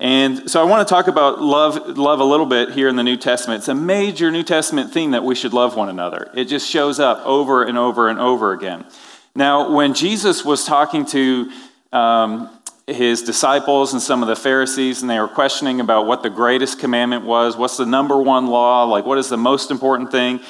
And 0.00 0.50
so 0.50 0.62
I 0.62 0.64
want 0.64 0.88
to 0.88 0.92
talk 0.92 1.08
about 1.08 1.42
love, 1.42 1.98
love 1.98 2.20
a 2.20 2.24
little 2.24 2.46
bit 2.46 2.70
here 2.70 2.88
in 2.88 2.96
the 2.96 3.02
New 3.02 3.18
Testament. 3.18 3.58
It's 3.58 3.68
a 3.68 3.74
major 3.74 4.30
New 4.30 4.42
Testament 4.42 4.94
theme 4.94 5.10
that 5.10 5.22
we 5.22 5.34
should 5.34 5.52
love 5.52 5.76
one 5.76 5.90
another. 5.90 6.30
It 6.34 6.46
just 6.46 6.66
shows 6.66 6.98
up 6.98 7.20
over 7.26 7.64
and 7.64 7.76
over 7.76 8.08
and 8.08 8.18
over 8.18 8.54
again. 8.54 8.86
Now, 9.34 9.74
when 9.74 9.92
Jesus 9.92 10.42
was 10.42 10.64
talking 10.64 11.04
to 11.06 11.52
um, 11.92 12.48
his 12.86 13.22
disciples 13.22 13.92
and 13.92 14.00
some 14.00 14.22
of 14.22 14.28
the 14.28 14.36
Pharisees, 14.36 15.02
and 15.02 15.10
they 15.10 15.20
were 15.20 15.28
questioning 15.28 15.80
about 15.80 16.06
what 16.06 16.22
the 16.22 16.30
greatest 16.30 16.78
commandment 16.78 17.26
was, 17.26 17.58
what's 17.58 17.76
the 17.76 17.84
number 17.84 18.16
one 18.16 18.46
law, 18.46 18.84
like 18.84 19.04
what 19.04 19.18
is 19.18 19.28
the 19.28 19.36
most 19.36 19.70
important 19.70 20.10
thing, 20.10 20.40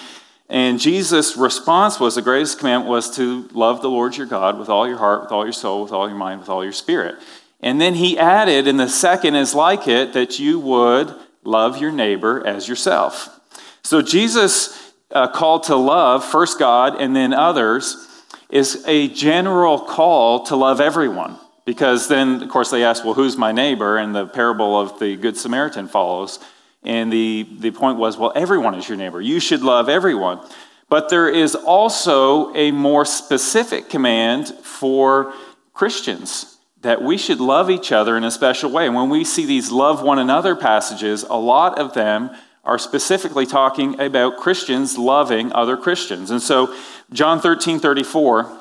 and 0.49 0.81
Jesus' 0.81 1.37
response 1.37 2.01
was 2.01 2.17
the 2.17 2.23
greatest 2.23 2.59
commandment 2.59 2.91
was 2.91 3.15
to 3.17 3.49
love 3.53 3.83
the 3.83 3.91
Lord 3.91 4.17
your 4.17 4.27
God 4.27 4.59
with 4.59 4.69
all 4.69 4.87
your 4.87 4.99
heart, 4.99 5.23
with 5.23 5.31
all 5.31 5.45
your 5.45 5.53
soul, 5.53 5.85
with 5.85 5.93
all 5.93 6.09
your 6.09 6.19
mind, 6.19 6.41
with 6.41 6.49
all 6.49 6.65
your 6.65 6.73
spirit. 6.73 7.17
And 7.63 7.81
then 7.81 7.95
he 7.95 8.19
added, 8.19 8.67
and 8.67 8.81
the 8.81 8.89
second 8.89 9.35
is 9.35 9.55
like 9.55 9.87
it, 9.87 10.15
that 10.15 10.39
you 10.39 10.59
would 10.61 11.15
love 11.45 11.79
your 11.79 11.93
neighbor 11.93 12.47
as 12.47 12.69
yourself. 12.69 13.41
So 13.83 14.03
Jesus' 14.03 14.93
uh, 15.11 15.59
to 15.61 15.77
love, 15.77 16.25
first 16.25 16.59
God 16.59 17.01
and 17.01 17.15
then 17.15 17.33
others, 17.33 18.07
is 18.51 18.85
a 18.87 19.09
general 19.09 19.79
call 19.79 20.45
to 20.45 20.57
love 20.57 20.81
everyone. 20.81 21.37
Because 21.67 22.09
then, 22.09 22.43
of 22.43 22.49
course, 22.49 22.71
they 22.71 22.83
ask, 22.83 23.05
well, 23.05 23.15
who's 23.15 23.37
my 23.37 23.53
neighbor? 23.53 23.99
And 23.99 24.15
the 24.15 24.27
parable 24.27 24.81
of 24.81 24.99
the 24.99 25.17
Good 25.17 25.37
Samaritan 25.37 25.89
follows. 25.89 26.39
And 26.83 27.13
the, 27.13 27.47
the 27.59 27.71
point 27.71 27.99
was, 27.99 28.17
well, 28.17 28.33
everyone 28.35 28.75
is 28.75 28.89
your 28.89 28.97
neighbor. 28.97 29.21
You 29.21 29.39
should 29.39 29.63
love 29.63 29.89
everyone. 29.89 30.41
But 30.89 31.11
there 31.11 31.29
is 31.29 31.55
also 31.55 32.55
a 32.55 32.73
more 32.73 33.05
specific 33.05 33.89
command 33.91 34.49
for 34.63 35.33
Christians 35.75 36.57
that 36.83 37.03
we 37.03 37.19
should 37.19 37.41
love 37.41 37.71
each 37.71 37.93
other 37.93 38.17
in 38.17 38.25
a 38.25 38.31
special 38.31 38.71
way. 38.71 38.87
And 38.87 38.95
when 38.95 39.11
we 39.11 39.25
see 39.25 39.45
these 39.45 39.71
love 39.71 40.03
one 40.03 40.19
another 40.19 40.57
passages, 40.57 41.23
a 41.25 41.35
lot 41.35 41.79
of 41.79 41.95
them 41.95 42.31
are 42.65 42.79
specifically 42.79 43.47
talking 43.47 44.01
about 44.01 44.37
Christians 44.37 44.97
loving 44.97 45.53
other 45.53 45.77
Christians. 45.77 46.31
And 46.31 46.43
so, 46.43 46.75
John 47.13 47.41
13, 47.41 47.81
34 47.81 48.59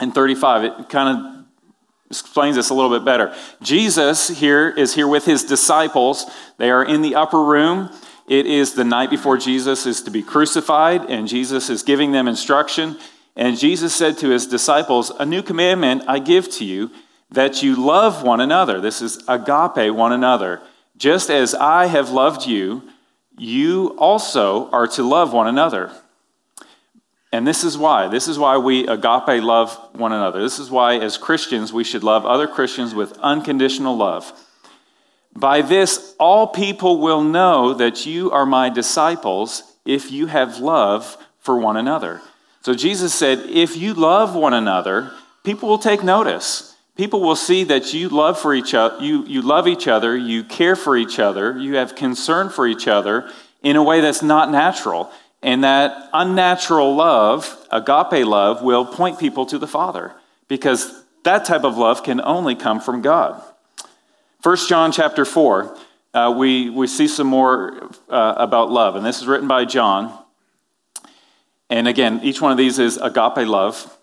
and 0.00 0.14
35, 0.14 0.64
it 0.64 0.88
kind 0.88 1.18
of 1.18 1.44
explains 2.10 2.56
this 2.56 2.70
a 2.70 2.74
little 2.74 2.90
bit 2.90 3.04
better. 3.04 3.34
Jesus 3.62 4.28
here 4.28 4.68
is 4.68 4.94
here 4.94 5.08
with 5.08 5.24
his 5.24 5.44
disciples. 5.44 6.26
They 6.58 6.70
are 6.70 6.84
in 6.84 7.00
the 7.00 7.14
upper 7.14 7.42
room. 7.42 7.90
It 8.28 8.46
is 8.46 8.74
the 8.74 8.84
night 8.84 9.10
before 9.10 9.36
Jesus 9.36 9.86
is 9.86 10.02
to 10.02 10.10
be 10.10 10.22
crucified, 10.22 11.10
and 11.10 11.26
Jesus 11.26 11.70
is 11.70 11.82
giving 11.82 12.12
them 12.12 12.28
instruction. 12.28 12.98
And 13.34 13.58
Jesus 13.58 13.94
said 13.94 14.18
to 14.18 14.28
his 14.28 14.46
disciples, 14.46 15.10
A 15.10 15.24
new 15.24 15.42
commandment 15.42 16.04
I 16.06 16.18
give 16.18 16.50
to 16.52 16.64
you, 16.64 16.90
that 17.32 17.62
you 17.62 17.76
love 17.76 18.22
one 18.22 18.40
another. 18.40 18.80
This 18.80 19.02
is 19.02 19.24
agape 19.28 19.94
one 19.94 20.12
another. 20.12 20.60
Just 20.96 21.30
as 21.30 21.54
I 21.54 21.86
have 21.86 22.10
loved 22.10 22.46
you, 22.46 22.82
you 23.38 23.96
also 23.98 24.70
are 24.70 24.86
to 24.88 25.02
love 25.02 25.32
one 25.32 25.48
another. 25.48 25.90
And 27.32 27.46
this 27.46 27.64
is 27.64 27.78
why. 27.78 28.08
This 28.08 28.28
is 28.28 28.38
why 28.38 28.58
we 28.58 28.86
agape 28.86 29.42
love 29.42 29.74
one 29.94 30.12
another. 30.12 30.42
This 30.42 30.58
is 30.58 30.70
why, 30.70 30.98
as 30.98 31.16
Christians, 31.16 31.72
we 31.72 31.84
should 31.84 32.04
love 32.04 32.26
other 32.26 32.46
Christians 32.46 32.94
with 32.94 33.18
unconditional 33.18 33.96
love. 33.96 34.32
By 35.34 35.62
this, 35.62 36.14
all 36.20 36.46
people 36.48 37.00
will 37.00 37.22
know 37.22 37.72
that 37.72 38.04
you 38.04 38.30
are 38.30 38.44
my 38.44 38.68
disciples 38.68 39.62
if 39.86 40.12
you 40.12 40.26
have 40.26 40.58
love 40.58 41.16
for 41.38 41.58
one 41.58 41.78
another. 41.78 42.20
So 42.60 42.74
Jesus 42.74 43.14
said, 43.14 43.38
if 43.48 43.78
you 43.78 43.94
love 43.94 44.34
one 44.34 44.52
another, 44.52 45.10
people 45.42 45.70
will 45.70 45.78
take 45.78 46.04
notice. 46.04 46.71
People 46.96 47.20
will 47.20 47.36
see 47.36 47.64
that 47.64 47.94
you 47.94 48.08
love 48.10 48.38
for 48.38 48.52
each 48.52 48.74
other, 48.74 49.02
you, 49.02 49.24
you 49.24 49.40
love 49.40 49.66
each 49.66 49.88
other, 49.88 50.16
you 50.16 50.44
care 50.44 50.76
for 50.76 50.96
each 50.96 51.18
other, 51.18 51.58
you 51.58 51.76
have 51.76 51.94
concern 51.94 52.50
for 52.50 52.66
each 52.66 52.86
other 52.86 53.30
in 53.62 53.76
a 53.76 53.82
way 53.82 54.00
that's 54.00 54.22
not 54.22 54.50
natural. 54.50 55.10
And 55.42 55.64
that 55.64 56.10
unnatural 56.12 56.94
love, 56.94 57.66
agape 57.70 58.26
love, 58.26 58.62
will 58.62 58.84
point 58.84 59.18
people 59.18 59.46
to 59.46 59.58
the 59.58 59.66
Father 59.66 60.12
because 60.48 61.02
that 61.24 61.44
type 61.44 61.64
of 61.64 61.78
love 61.78 62.04
can 62.04 62.20
only 62.20 62.54
come 62.54 62.78
from 62.80 63.00
God. 63.00 63.42
1 64.42 64.56
John 64.68 64.92
chapter 64.92 65.24
4, 65.24 65.76
uh, 66.14 66.34
we, 66.36 66.68
we 66.68 66.86
see 66.86 67.08
some 67.08 67.26
more 67.26 67.90
uh, 68.08 68.34
about 68.36 68.70
love, 68.70 68.96
and 68.96 69.06
this 69.06 69.20
is 69.20 69.26
written 69.26 69.48
by 69.48 69.64
John. 69.64 70.16
And 71.70 71.88
again, 71.88 72.20
each 72.22 72.42
one 72.42 72.52
of 72.52 72.58
these 72.58 72.78
is 72.78 72.98
agape 72.98 73.46
love. 73.48 73.98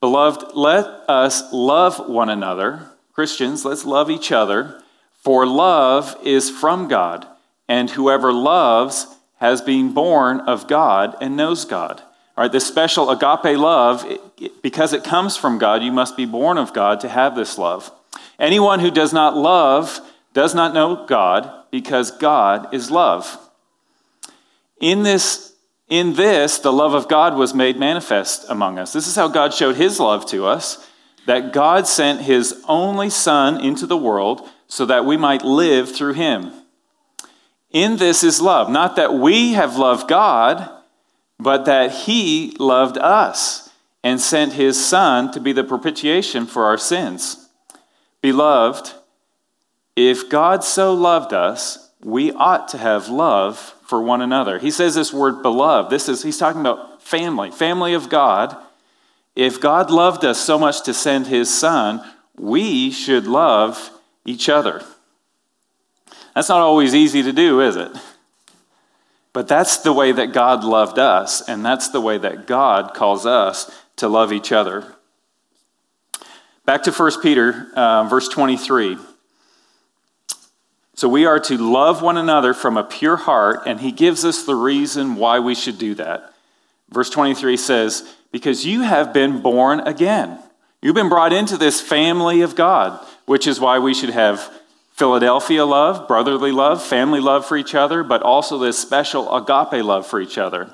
Beloved, 0.00 0.54
let 0.54 0.86
us 1.08 1.52
love 1.52 2.08
one 2.08 2.30
another. 2.30 2.88
Christians, 3.12 3.64
let's 3.64 3.84
love 3.84 4.10
each 4.10 4.32
other, 4.32 4.82
for 5.12 5.46
love 5.46 6.16
is 6.24 6.48
from 6.48 6.88
God, 6.88 7.26
and 7.68 7.90
whoever 7.90 8.32
loves 8.32 9.06
has 9.36 9.60
been 9.60 9.92
born 9.92 10.40
of 10.40 10.66
God 10.66 11.16
and 11.20 11.36
knows 11.36 11.66
God. 11.66 12.00
All 12.36 12.44
right, 12.44 12.52
this 12.52 12.66
special 12.66 13.10
agape 13.10 13.58
love, 13.58 14.06
because 14.62 14.94
it 14.94 15.04
comes 15.04 15.36
from 15.36 15.58
God, 15.58 15.82
you 15.82 15.92
must 15.92 16.16
be 16.16 16.24
born 16.24 16.56
of 16.56 16.72
God 16.72 17.00
to 17.00 17.08
have 17.08 17.36
this 17.36 17.58
love. 17.58 17.92
Anyone 18.38 18.80
who 18.80 18.90
does 18.90 19.12
not 19.12 19.36
love 19.36 20.00
does 20.32 20.54
not 20.54 20.72
know 20.72 21.04
God, 21.06 21.52
because 21.70 22.10
God 22.10 22.72
is 22.72 22.90
love. 22.90 23.38
In 24.80 25.02
this, 25.02 25.49
in 25.90 26.14
this, 26.14 26.58
the 26.58 26.72
love 26.72 26.94
of 26.94 27.08
God 27.08 27.36
was 27.36 27.52
made 27.52 27.78
manifest 27.78 28.46
among 28.48 28.78
us. 28.78 28.92
This 28.92 29.06
is 29.06 29.16
how 29.16 29.28
God 29.28 29.52
showed 29.52 29.76
his 29.76 30.00
love 30.00 30.24
to 30.26 30.46
us 30.46 30.86
that 31.26 31.52
God 31.52 31.86
sent 31.86 32.22
his 32.22 32.64
only 32.66 33.10
Son 33.10 33.60
into 33.60 33.86
the 33.86 33.96
world 33.96 34.48
so 34.66 34.86
that 34.86 35.04
we 35.04 35.18
might 35.18 35.44
live 35.44 35.94
through 35.94 36.14
him. 36.14 36.52
In 37.70 37.98
this 37.98 38.24
is 38.24 38.40
love, 38.40 38.70
not 38.70 38.96
that 38.96 39.12
we 39.12 39.52
have 39.52 39.76
loved 39.76 40.08
God, 40.08 40.70
but 41.40 41.64
that 41.64 41.90
He 41.90 42.54
loved 42.58 42.98
us 42.98 43.70
and 44.04 44.20
sent 44.20 44.52
His 44.52 44.84
Son 44.84 45.32
to 45.32 45.40
be 45.40 45.52
the 45.52 45.64
propitiation 45.64 46.46
for 46.46 46.66
our 46.66 46.78
sins. 46.78 47.48
Beloved, 48.20 48.92
if 49.96 50.28
God 50.28 50.62
so 50.62 50.92
loved 50.92 51.32
us, 51.32 51.90
we 52.02 52.32
ought 52.32 52.68
to 52.68 52.78
have 52.78 53.08
love 53.08 53.74
for 53.90 54.00
one 54.00 54.22
another. 54.22 54.60
He 54.60 54.70
says 54.70 54.94
this 54.94 55.12
word 55.12 55.42
beloved. 55.42 55.90
This 55.90 56.08
is 56.08 56.22
he's 56.22 56.38
talking 56.38 56.60
about 56.60 57.02
family, 57.02 57.50
family 57.50 57.92
of 57.92 58.08
God. 58.08 58.56
If 59.34 59.60
God 59.60 59.90
loved 59.90 60.24
us 60.24 60.40
so 60.40 60.58
much 60.58 60.84
to 60.84 60.94
send 60.94 61.26
his 61.26 61.52
son, 61.52 62.00
we 62.38 62.92
should 62.92 63.26
love 63.26 63.90
each 64.24 64.48
other. 64.48 64.82
That's 66.34 66.48
not 66.48 66.60
always 66.60 66.94
easy 66.94 67.22
to 67.24 67.32
do, 67.32 67.60
is 67.60 67.74
it? 67.74 67.90
But 69.32 69.48
that's 69.48 69.78
the 69.78 69.92
way 69.92 70.12
that 70.12 70.32
God 70.32 70.62
loved 70.62 70.98
us, 70.98 71.46
and 71.48 71.64
that's 71.64 71.88
the 71.88 72.00
way 72.00 72.16
that 72.18 72.46
God 72.46 72.94
calls 72.94 73.26
us 73.26 73.70
to 73.96 74.08
love 74.08 74.32
each 74.32 74.52
other. 74.52 74.94
Back 76.64 76.84
to 76.84 76.92
1 76.92 77.20
Peter, 77.22 77.68
uh, 77.74 78.04
verse 78.04 78.28
23. 78.28 78.98
So 81.00 81.08
we 81.08 81.24
are 81.24 81.40
to 81.40 81.56
love 81.56 82.02
one 82.02 82.18
another 82.18 82.52
from 82.52 82.76
a 82.76 82.84
pure 82.84 83.16
heart, 83.16 83.62
and 83.64 83.80
he 83.80 83.90
gives 83.90 84.22
us 84.22 84.44
the 84.44 84.54
reason 84.54 85.16
why 85.16 85.38
we 85.38 85.54
should 85.54 85.78
do 85.78 85.94
that. 85.94 86.34
Verse 86.90 87.08
23 87.08 87.56
says, 87.56 88.06
Because 88.32 88.66
you 88.66 88.82
have 88.82 89.14
been 89.14 89.40
born 89.40 89.80
again. 89.80 90.38
You've 90.82 90.94
been 90.94 91.08
brought 91.08 91.32
into 91.32 91.56
this 91.56 91.80
family 91.80 92.42
of 92.42 92.54
God, 92.54 93.02
which 93.24 93.46
is 93.46 93.58
why 93.58 93.78
we 93.78 93.94
should 93.94 94.10
have 94.10 94.52
Philadelphia 94.92 95.64
love, 95.64 96.06
brotherly 96.06 96.52
love, 96.52 96.82
family 96.82 97.20
love 97.20 97.46
for 97.46 97.56
each 97.56 97.74
other, 97.74 98.02
but 98.02 98.20
also 98.20 98.58
this 98.58 98.78
special 98.78 99.34
agape 99.34 99.82
love 99.82 100.06
for 100.06 100.20
each 100.20 100.36
other. 100.36 100.70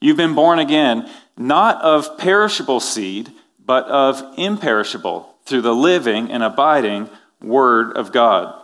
You've 0.00 0.16
been 0.16 0.36
born 0.36 0.60
again, 0.60 1.10
not 1.36 1.82
of 1.82 2.16
perishable 2.16 2.78
seed, 2.78 3.32
but 3.58 3.86
of 3.86 4.22
imperishable, 4.38 5.34
through 5.44 5.62
the 5.62 5.74
living 5.74 6.30
and 6.30 6.44
abiding 6.44 7.10
Word 7.42 7.96
of 7.96 8.12
God. 8.12 8.54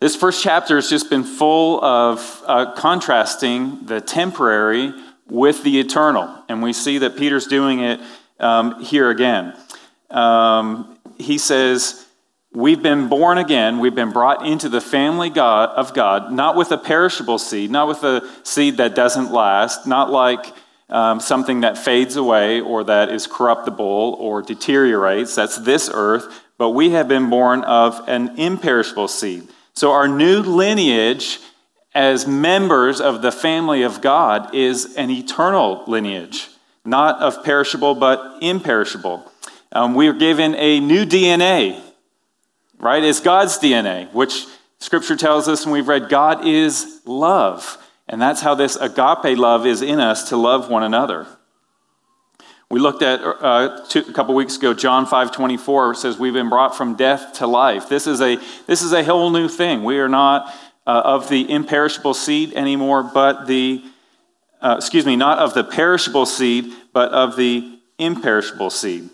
This 0.00 0.14
first 0.14 0.44
chapter 0.44 0.76
has 0.76 0.88
just 0.88 1.10
been 1.10 1.24
full 1.24 1.84
of 1.84 2.42
uh, 2.46 2.72
contrasting 2.74 3.84
the 3.86 4.00
temporary 4.00 4.92
with 5.26 5.64
the 5.64 5.80
eternal. 5.80 6.32
And 6.48 6.62
we 6.62 6.72
see 6.72 6.98
that 6.98 7.16
Peter's 7.16 7.48
doing 7.48 7.80
it 7.80 8.00
um, 8.38 8.80
here 8.80 9.10
again. 9.10 9.56
Um, 10.10 10.98
he 11.18 11.36
says, 11.36 12.04
We've 12.52 12.82
been 12.82 13.08
born 13.08 13.38
again. 13.38 13.78
We've 13.78 13.94
been 13.94 14.12
brought 14.12 14.46
into 14.46 14.68
the 14.68 14.80
family 14.80 15.30
God, 15.30 15.68
of 15.70 15.92
God, 15.92 16.32
not 16.32 16.56
with 16.56 16.72
a 16.72 16.78
perishable 16.78 17.38
seed, 17.38 17.70
not 17.70 17.88
with 17.88 18.02
a 18.04 18.26
seed 18.42 18.78
that 18.78 18.94
doesn't 18.94 19.32
last, 19.32 19.86
not 19.86 20.10
like 20.10 20.54
um, 20.88 21.20
something 21.20 21.60
that 21.60 21.76
fades 21.76 22.16
away 22.16 22.60
or 22.60 22.84
that 22.84 23.10
is 23.10 23.26
corruptible 23.26 24.16
or 24.18 24.42
deteriorates. 24.42 25.34
That's 25.34 25.58
this 25.58 25.90
earth. 25.92 26.42
But 26.56 26.70
we 26.70 26.90
have 26.90 27.06
been 27.06 27.28
born 27.28 27.64
of 27.64 28.08
an 28.08 28.38
imperishable 28.38 29.08
seed. 29.08 29.48
So 29.78 29.92
our 29.92 30.08
new 30.08 30.40
lineage 30.40 31.38
as 31.94 32.26
members 32.26 33.00
of 33.00 33.22
the 33.22 33.32
family 33.32 33.82
of 33.82 34.00
God 34.00 34.54
is 34.54 34.96
an 34.96 35.10
eternal 35.10 35.84
lineage, 35.86 36.48
not 36.84 37.20
of 37.20 37.44
perishable, 37.44 37.94
but 37.94 38.42
imperishable. 38.42 39.30
Um, 39.72 39.94
we 39.94 40.08
are 40.08 40.12
given 40.12 40.54
a 40.56 40.80
new 40.80 41.04
DNA 41.04 41.80
right? 42.78 43.02
It's 43.02 43.20
God's 43.20 43.58
DNA, 43.58 44.12
which 44.12 44.46
Scripture 44.78 45.16
tells 45.16 45.48
us, 45.48 45.64
and 45.64 45.72
we've 45.72 45.88
read, 45.88 46.08
God 46.08 46.46
is 46.46 47.00
love. 47.04 47.78
And 48.08 48.22
that's 48.22 48.40
how 48.40 48.54
this 48.54 48.76
agape 48.76 49.36
love 49.36 49.66
is 49.66 49.82
in 49.82 50.00
us 50.00 50.28
to 50.30 50.36
love 50.36 50.70
one 50.70 50.82
another. 50.82 51.26
We 52.70 52.80
looked 52.80 53.02
at 53.02 53.20
uh, 53.22 53.82
two, 53.88 54.00
a 54.00 54.12
couple 54.12 54.34
weeks 54.34 54.58
ago, 54.58 54.74
John 54.74 55.06
5 55.06 55.32
24 55.32 55.94
says, 55.94 56.18
We've 56.18 56.34
been 56.34 56.50
brought 56.50 56.76
from 56.76 56.96
death 56.96 57.34
to 57.34 57.46
life. 57.46 57.88
This 57.88 58.06
is 58.06 58.20
a, 58.20 58.36
this 58.66 58.82
is 58.82 58.92
a 58.92 59.02
whole 59.02 59.30
new 59.30 59.48
thing. 59.48 59.84
We 59.84 59.98
are 60.00 60.08
not 60.08 60.54
uh, 60.86 61.02
of 61.04 61.30
the 61.30 61.50
imperishable 61.50 62.12
seed 62.12 62.52
anymore, 62.52 63.02
but 63.02 63.46
the, 63.46 63.82
uh, 64.60 64.74
excuse 64.76 65.06
me, 65.06 65.16
not 65.16 65.38
of 65.38 65.54
the 65.54 65.64
perishable 65.64 66.26
seed, 66.26 66.70
but 66.92 67.10
of 67.12 67.36
the 67.36 67.78
imperishable 67.98 68.68
seed. 68.68 69.08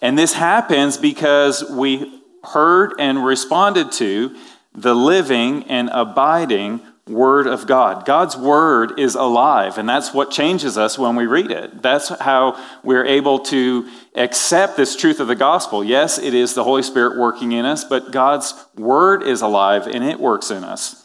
And 0.00 0.18
this 0.18 0.32
happens 0.32 0.96
because 0.96 1.62
we 1.70 2.22
heard 2.42 2.94
and 2.98 3.22
responded 3.22 3.92
to 3.92 4.34
the 4.74 4.94
living 4.94 5.64
and 5.64 5.90
abiding 5.92 6.80
Word 7.06 7.46
of 7.46 7.66
God. 7.66 8.06
God's 8.06 8.36
Word 8.36 8.98
is 8.98 9.14
alive, 9.14 9.76
and 9.76 9.86
that's 9.86 10.14
what 10.14 10.30
changes 10.30 10.78
us 10.78 10.98
when 10.98 11.16
we 11.16 11.26
read 11.26 11.50
it. 11.50 11.82
That's 11.82 12.08
how 12.08 12.58
we're 12.82 13.04
able 13.04 13.40
to 13.40 13.88
accept 14.14 14.76
this 14.76 14.96
truth 14.96 15.20
of 15.20 15.28
the 15.28 15.34
gospel. 15.34 15.84
Yes, 15.84 16.18
it 16.18 16.32
is 16.32 16.54
the 16.54 16.64
Holy 16.64 16.82
Spirit 16.82 17.18
working 17.18 17.52
in 17.52 17.66
us, 17.66 17.84
but 17.84 18.10
God's 18.10 18.54
Word 18.74 19.22
is 19.22 19.42
alive 19.42 19.86
and 19.86 20.02
it 20.02 20.18
works 20.18 20.50
in 20.50 20.64
us. 20.64 21.04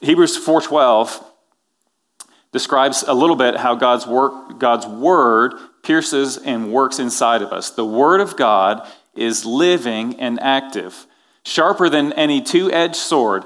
Hebrews 0.00 0.36
4:12 0.36 1.22
describes 2.52 3.04
a 3.06 3.14
little 3.14 3.36
bit 3.36 3.56
how 3.56 3.74
God's 3.74 4.06
work 4.06 4.58
God's 4.58 4.86
word 4.86 5.54
pierces 5.82 6.36
and 6.38 6.72
works 6.72 6.98
inside 6.98 7.42
of 7.42 7.52
us. 7.52 7.70
The 7.70 7.84
word 7.84 8.20
of 8.20 8.36
God 8.36 8.86
is 9.14 9.46
living 9.46 10.18
and 10.20 10.40
active, 10.40 11.06
sharper 11.44 11.88
than 11.88 12.12
any 12.14 12.40
two 12.40 12.70
edged 12.72 12.96
sword, 12.96 13.44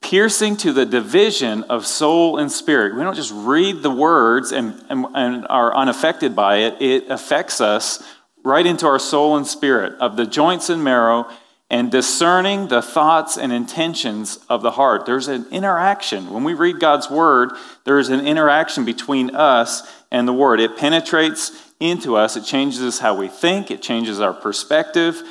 piercing 0.00 0.56
to 0.56 0.72
the 0.72 0.86
division 0.86 1.64
of 1.64 1.86
soul 1.86 2.38
and 2.38 2.50
spirit. 2.50 2.94
We 2.94 3.02
don't 3.02 3.16
just 3.16 3.32
read 3.34 3.82
the 3.82 3.90
words 3.90 4.52
and, 4.52 4.82
and, 4.88 5.06
and, 5.14 5.46
are 5.48 5.74
unaffected 5.74 6.34
by 6.36 6.58
it, 6.58 6.80
it 6.80 7.08
affects 7.10 7.60
us 7.60 8.02
right 8.44 8.64
into 8.64 8.86
our 8.86 8.98
soul 8.98 9.36
and 9.36 9.46
spirit, 9.46 9.94
of 10.00 10.16
the 10.16 10.24
joints 10.24 10.70
and 10.70 10.82
marrow, 10.82 11.28
and 11.70 11.90
discerning 11.90 12.68
the 12.68 12.80
thoughts 12.80 13.36
and 13.36 13.52
intentions 13.52 14.38
of 14.48 14.62
the 14.62 14.70
heart. 14.70 15.04
There's 15.04 15.28
an 15.28 15.46
interaction. 15.50 16.30
When 16.30 16.44
we 16.44 16.54
read 16.54 16.80
God's 16.80 17.10
word, 17.10 17.50
there 17.84 17.98
is 17.98 18.08
an 18.08 18.26
interaction 18.26 18.84
between 18.84 19.34
us 19.34 19.82
and 20.10 20.26
the 20.26 20.32
word. 20.32 20.60
It 20.60 20.78
penetrates 20.78 21.52
into 21.80 22.16
us, 22.16 22.36
it 22.36 22.44
changes 22.44 22.98
how 22.98 23.14
we 23.14 23.28
think, 23.28 23.70
it 23.70 23.82
changes 23.82 24.20
our 24.20 24.32
perspective, 24.32 25.22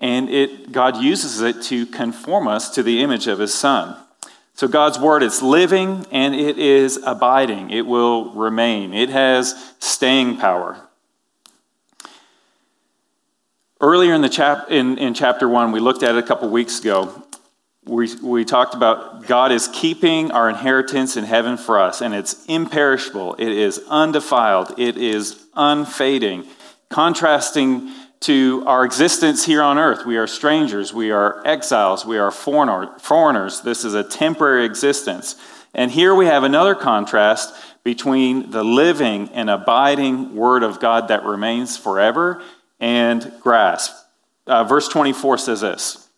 and 0.00 0.28
it, 0.28 0.72
God 0.72 0.96
uses 0.96 1.40
it 1.40 1.62
to 1.64 1.86
conform 1.86 2.48
us 2.48 2.70
to 2.74 2.82
the 2.82 3.02
image 3.02 3.28
of 3.28 3.38
his 3.38 3.54
son. 3.54 3.96
So 4.56 4.66
God's 4.66 4.98
word 4.98 5.22
is 5.22 5.42
living 5.42 6.06
and 6.10 6.34
it 6.34 6.58
is 6.58 6.98
abiding. 7.04 7.70
It 7.70 7.86
will 7.86 8.32
remain. 8.32 8.94
It 8.94 9.10
has 9.10 9.54
staying 9.80 10.38
power. 10.38 10.78
Earlier 13.82 14.14
in, 14.14 14.22
the 14.22 14.30
chap- 14.30 14.70
in, 14.70 14.96
in 14.96 15.12
chapter 15.12 15.46
1, 15.46 15.72
we 15.72 15.80
looked 15.80 16.02
at 16.02 16.14
it 16.14 16.24
a 16.24 16.26
couple 16.26 16.48
weeks 16.48 16.80
ago. 16.80 17.22
We, 17.84 18.14
we 18.16 18.46
talked 18.46 18.74
about 18.74 19.26
God 19.26 19.52
is 19.52 19.68
keeping 19.74 20.30
our 20.30 20.48
inheritance 20.48 21.18
in 21.18 21.24
heaven 21.24 21.58
for 21.58 21.78
us, 21.78 22.00
and 22.00 22.14
it's 22.14 22.46
imperishable, 22.46 23.34
it 23.38 23.52
is 23.52 23.78
undefiled, 23.88 24.78
it 24.78 24.96
is 24.96 25.44
unfading, 25.54 26.46
contrasting 26.88 27.92
to 28.20 28.64
our 28.66 28.84
existence 28.84 29.44
here 29.44 29.62
on 29.62 29.78
earth. 29.78 30.06
We 30.06 30.16
are 30.16 30.26
strangers, 30.26 30.92
we 30.92 31.10
are 31.10 31.46
exiles, 31.46 32.04
we 32.04 32.18
are 32.18 32.30
foreigner, 32.30 32.98
foreigners. 32.98 33.60
This 33.60 33.84
is 33.84 33.94
a 33.94 34.02
temporary 34.02 34.64
existence. 34.64 35.36
And 35.74 35.90
here 35.90 36.14
we 36.14 36.26
have 36.26 36.42
another 36.42 36.74
contrast 36.74 37.54
between 37.84 38.50
the 38.50 38.64
living 38.64 39.28
and 39.28 39.50
abiding 39.50 40.34
Word 40.34 40.62
of 40.62 40.80
God 40.80 41.08
that 41.08 41.24
remains 41.24 41.76
forever 41.76 42.42
and 42.80 43.32
grass. 43.40 44.04
Uh, 44.46 44.64
verse 44.64 44.88
24 44.88 45.38
says 45.38 45.60
this 45.60 46.08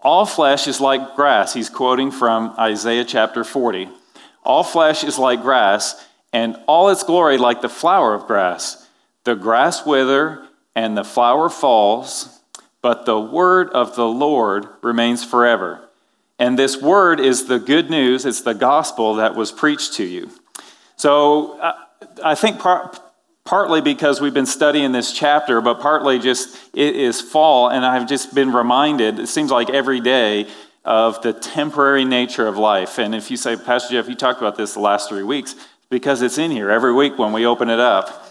All 0.00 0.24
flesh 0.24 0.66
is 0.66 0.80
like 0.80 1.16
grass. 1.16 1.52
He's 1.52 1.68
quoting 1.68 2.10
from 2.10 2.54
Isaiah 2.58 3.04
chapter 3.04 3.44
40. 3.44 3.88
All 4.44 4.64
flesh 4.64 5.04
is 5.04 5.18
like 5.18 5.42
grass, 5.42 6.02
and 6.32 6.56
all 6.66 6.88
its 6.88 7.02
glory 7.02 7.36
like 7.36 7.60
the 7.60 7.68
flower 7.68 8.14
of 8.14 8.26
grass. 8.26 8.86
The 9.24 9.34
grass 9.34 9.84
wither 9.84 10.47
and 10.78 10.96
the 10.96 11.02
flower 11.02 11.48
falls, 11.48 12.40
but 12.82 13.04
the 13.04 13.18
word 13.18 13.68
of 13.70 13.96
the 13.96 14.06
Lord 14.06 14.68
remains 14.80 15.24
forever. 15.24 15.88
And 16.38 16.56
this 16.56 16.80
word 16.80 17.18
is 17.18 17.46
the 17.46 17.58
good 17.58 17.90
news, 17.90 18.24
it's 18.24 18.42
the 18.42 18.54
gospel 18.54 19.16
that 19.16 19.34
was 19.34 19.50
preached 19.50 19.94
to 19.94 20.04
you. 20.04 20.30
So 20.94 21.58
uh, 21.58 21.72
I 22.22 22.36
think 22.36 22.60
partly 23.44 23.80
because 23.80 24.20
we've 24.20 24.32
been 24.32 24.46
studying 24.46 24.92
this 24.92 25.12
chapter, 25.12 25.60
but 25.60 25.80
partly 25.80 26.20
just 26.20 26.56
it 26.72 26.94
is 26.94 27.20
fall, 27.20 27.68
and 27.68 27.84
I've 27.84 28.08
just 28.08 28.32
been 28.32 28.52
reminded, 28.52 29.18
it 29.18 29.26
seems 29.26 29.50
like 29.50 29.70
every 29.70 29.98
day, 29.98 30.46
of 30.84 31.20
the 31.22 31.32
temporary 31.32 32.04
nature 32.04 32.46
of 32.46 32.56
life. 32.56 32.98
And 32.98 33.16
if 33.16 33.32
you 33.32 33.36
say, 33.36 33.56
Pastor 33.56 33.90
Jeff, 33.94 34.08
you 34.08 34.14
talked 34.14 34.38
about 34.38 34.54
this 34.54 34.74
the 34.74 34.80
last 34.80 35.08
three 35.08 35.24
weeks, 35.24 35.56
because 35.90 36.22
it's 36.22 36.38
in 36.38 36.52
here 36.52 36.70
every 36.70 36.94
week 36.94 37.18
when 37.18 37.32
we 37.32 37.44
open 37.46 37.68
it 37.68 37.80
up. 37.80 38.27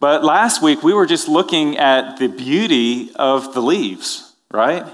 But 0.00 0.22
last 0.22 0.62
week 0.62 0.82
we 0.82 0.92
were 0.92 1.06
just 1.06 1.28
looking 1.28 1.76
at 1.76 2.18
the 2.18 2.28
beauty 2.28 3.10
of 3.16 3.54
the 3.54 3.60
leaves, 3.60 4.32
right? 4.50 4.86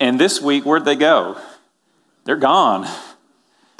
And 0.00 0.20
this 0.20 0.40
week, 0.40 0.64
where'd 0.64 0.84
they 0.84 0.96
go? 0.96 1.40
They're 2.24 2.36
gone, 2.36 2.88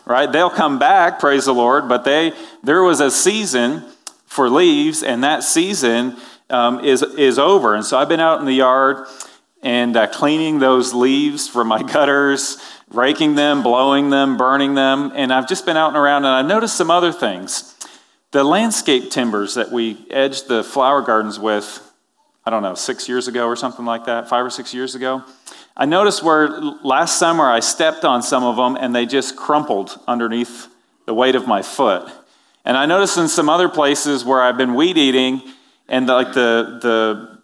right? 0.04 0.30
They'll 0.30 0.50
come 0.50 0.78
back, 0.78 1.20
praise 1.20 1.44
the 1.44 1.54
Lord, 1.54 1.88
but 1.88 2.04
they, 2.04 2.32
there 2.62 2.82
was 2.82 3.00
a 3.00 3.10
season 3.10 3.84
for 4.26 4.48
leaves, 4.48 5.02
and 5.02 5.22
that 5.24 5.42
season 5.42 6.16
um, 6.50 6.84
is, 6.84 7.02
is 7.02 7.38
over. 7.38 7.74
And 7.74 7.84
so 7.84 7.98
I've 7.98 8.08
been 8.08 8.20
out 8.20 8.40
in 8.40 8.46
the 8.46 8.52
yard 8.52 9.06
and 9.62 9.96
uh, 9.96 10.06
cleaning 10.06 10.60
those 10.60 10.94
leaves 10.94 11.48
from 11.48 11.68
my 11.68 11.82
gutters, 11.92 12.58
raking 12.90 13.34
them, 13.34 13.62
blowing 13.62 14.10
them, 14.10 14.36
burning 14.36 14.74
them. 14.74 15.12
And 15.14 15.32
I've 15.32 15.48
just 15.48 15.66
been 15.66 15.76
out 15.76 15.88
and 15.88 15.96
around, 15.96 16.24
and 16.24 16.34
I've 16.34 16.46
noticed 16.46 16.76
some 16.76 16.90
other 16.90 17.12
things. 17.12 17.74
The 18.30 18.44
landscape 18.44 19.10
timbers 19.10 19.54
that 19.54 19.72
we 19.72 20.04
edged 20.10 20.48
the 20.48 20.62
flower 20.62 21.00
gardens 21.00 21.38
with, 21.38 21.80
I 22.44 22.50
don't 22.50 22.62
know, 22.62 22.74
six 22.74 23.08
years 23.08 23.26
ago 23.26 23.46
or 23.46 23.56
something 23.56 23.86
like 23.86 24.04
that, 24.04 24.28
five 24.28 24.44
or 24.44 24.50
six 24.50 24.74
years 24.74 24.94
ago. 24.94 25.24
I 25.74 25.86
noticed 25.86 26.22
where 26.22 26.48
last 26.48 27.18
summer 27.18 27.50
I 27.50 27.60
stepped 27.60 28.04
on 28.04 28.22
some 28.22 28.44
of 28.44 28.56
them 28.56 28.76
and 28.76 28.94
they 28.94 29.06
just 29.06 29.36
crumpled 29.36 29.98
underneath 30.06 30.68
the 31.06 31.14
weight 31.14 31.36
of 31.36 31.46
my 31.46 31.62
foot. 31.62 32.12
And 32.66 32.76
I 32.76 32.84
noticed 32.84 33.16
in 33.16 33.28
some 33.28 33.48
other 33.48 33.68
places 33.68 34.26
where 34.26 34.42
I've 34.42 34.58
been 34.58 34.74
weed 34.74 34.98
eating, 34.98 35.40
and 35.88 36.06
like 36.06 36.34
the 36.34 36.78
the 36.82 37.38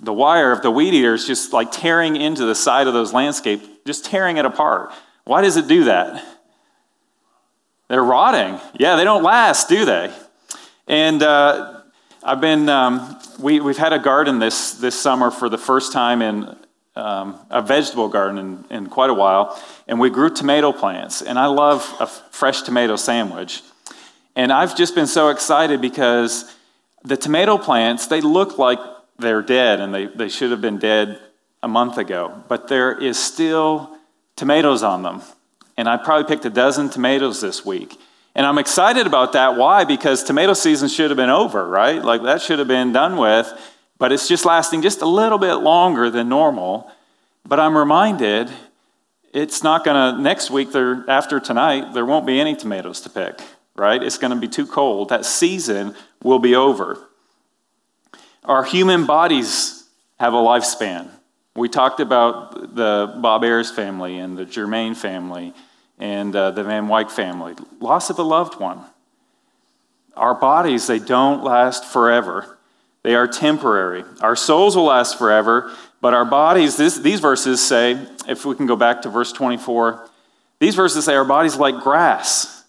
the 0.00 0.12
wire 0.12 0.50
of 0.50 0.62
the 0.62 0.70
weed 0.70 0.94
eater 0.94 1.12
is 1.12 1.26
just 1.26 1.52
like 1.52 1.70
tearing 1.70 2.16
into 2.16 2.46
the 2.46 2.54
side 2.54 2.86
of 2.86 2.94
those 2.94 3.12
landscape, 3.12 3.84
just 3.84 4.06
tearing 4.06 4.38
it 4.38 4.46
apart. 4.46 4.92
Why 5.24 5.42
does 5.42 5.58
it 5.58 5.68
do 5.68 5.84
that? 5.84 6.24
They're 7.94 8.02
rotting. 8.02 8.58
Yeah, 8.76 8.96
they 8.96 9.04
don't 9.04 9.22
last, 9.22 9.68
do 9.68 9.84
they? 9.84 10.12
And 10.88 11.22
uh, 11.22 11.82
I've 12.24 12.40
been 12.40 12.68
um, 12.68 13.20
we 13.38 13.60
we've 13.60 13.78
had 13.78 13.92
a 13.92 14.00
garden 14.00 14.40
this 14.40 14.72
this 14.72 15.00
summer 15.00 15.30
for 15.30 15.48
the 15.48 15.58
first 15.58 15.92
time 15.92 16.20
in 16.20 16.56
um, 16.96 17.38
a 17.50 17.62
vegetable 17.62 18.08
garden 18.08 18.38
in, 18.38 18.64
in 18.76 18.86
quite 18.88 19.10
a 19.10 19.14
while, 19.14 19.56
and 19.86 20.00
we 20.00 20.10
grew 20.10 20.28
tomato 20.28 20.72
plants. 20.72 21.22
And 21.22 21.38
I 21.38 21.46
love 21.46 21.88
a 22.00 22.08
fresh 22.08 22.62
tomato 22.62 22.96
sandwich. 22.96 23.62
And 24.34 24.52
I've 24.52 24.76
just 24.76 24.96
been 24.96 25.06
so 25.06 25.28
excited 25.28 25.80
because 25.80 26.52
the 27.04 27.16
tomato 27.16 27.58
plants, 27.58 28.08
they 28.08 28.20
look 28.20 28.58
like 28.58 28.80
they're 29.20 29.40
dead 29.40 29.78
and 29.78 29.94
they, 29.94 30.06
they 30.06 30.28
should 30.28 30.50
have 30.50 30.60
been 30.60 30.80
dead 30.80 31.20
a 31.62 31.68
month 31.68 31.98
ago, 31.98 32.42
but 32.48 32.66
there 32.66 32.90
is 32.90 33.16
still 33.22 33.96
tomatoes 34.34 34.82
on 34.82 35.04
them. 35.04 35.22
And 35.76 35.88
I 35.88 35.96
probably 35.96 36.26
picked 36.26 36.44
a 36.44 36.50
dozen 36.50 36.90
tomatoes 36.90 37.40
this 37.40 37.64
week. 37.64 37.98
And 38.34 38.46
I'm 38.46 38.58
excited 38.58 39.06
about 39.06 39.32
that. 39.32 39.56
Why? 39.56 39.84
Because 39.84 40.22
tomato 40.22 40.54
season 40.54 40.88
should 40.88 41.10
have 41.10 41.16
been 41.16 41.30
over, 41.30 41.66
right? 41.66 42.02
Like 42.02 42.22
that 42.22 42.42
should 42.42 42.58
have 42.58 42.68
been 42.68 42.92
done 42.92 43.16
with 43.16 43.52
but 43.98 44.12
it's 44.12 44.28
just 44.28 44.44
lasting 44.44 44.82
just 44.82 45.02
a 45.02 45.06
little 45.06 45.38
bit 45.38 45.54
longer 45.54 46.10
than 46.10 46.28
normal. 46.28 46.90
But 47.46 47.60
I'm 47.60 47.76
reminded 47.76 48.50
it's 49.32 49.62
not 49.62 49.84
going 49.84 50.16
to, 50.16 50.20
next 50.20 50.50
week, 50.50 50.72
there, 50.72 51.04
after 51.08 51.40
tonight, 51.40 51.94
there 51.94 52.04
won't 52.04 52.26
be 52.26 52.40
any 52.40 52.56
tomatoes 52.56 53.00
to 53.02 53.10
pick, 53.10 53.40
right? 53.76 54.02
It's 54.02 54.18
going 54.18 54.32
to 54.32 54.38
be 54.38 54.48
too 54.48 54.66
cold. 54.66 55.08
That 55.08 55.24
season 55.24 55.94
will 56.22 56.38
be 56.38 56.54
over. 56.54 56.98
Our 58.44 58.64
human 58.64 59.06
bodies 59.06 59.88
have 60.20 60.34
a 60.34 60.38
lifespan. 60.38 61.08
We 61.56 61.68
talked 61.68 62.00
about 62.00 62.74
the 62.74 63.14
Bob 63.20 63.44
Ayers 63.44 63.70
family 63.70 64.18
and 64.18 64.36
the 64.36 64.44
Germain 64.44 64.94
family 64.94 65.54
and 65.98 66.34
uh, 66.34 66.50
the 66.50 66.64
Van 66.64 66.88
Wyck 66.88 67.10
family. 67.10 67.54
Loss 67.78 68.10
of 68.10 68.18
a 68.18 68.22
loved 68.22 68.58
one. 68.58 68.84
Our 70.16 70.34
bodies, 70.34 70.86
they 70.86 70.98
don't 70.98 71.44
last 71.44 71.84
forever. 71.84 72.58
They 73.04 73.14
are 73.14 73.28
temporary. 73.28 74.04
Our 74.20 74.34
souls 74.34 74.74
will 74.74 74.84
last 74.84 75.16
forever, 75.16 75.70
but 76.00 76.14
our 76.14 76.24
bodies, 76.24 76.76
this, 76.76 76.98
these 76.98 77.20
verses 77.20 77.64
say, 77.64 78.04
if 78.26 78.44
we 78.44 78.56
can 78.56 78.66
go 78.66 78.76
back 78.76 79.02
to 79.02 79.08
verse 79.08 79.30
24, 79.32 80.08
these 80.58 80.74
verses 80.74 81.04
say 81.04 81.14
our 81.14 81.24
bodies 81.24 81.56
like 81.56 81.80
grass. 81.80 82.64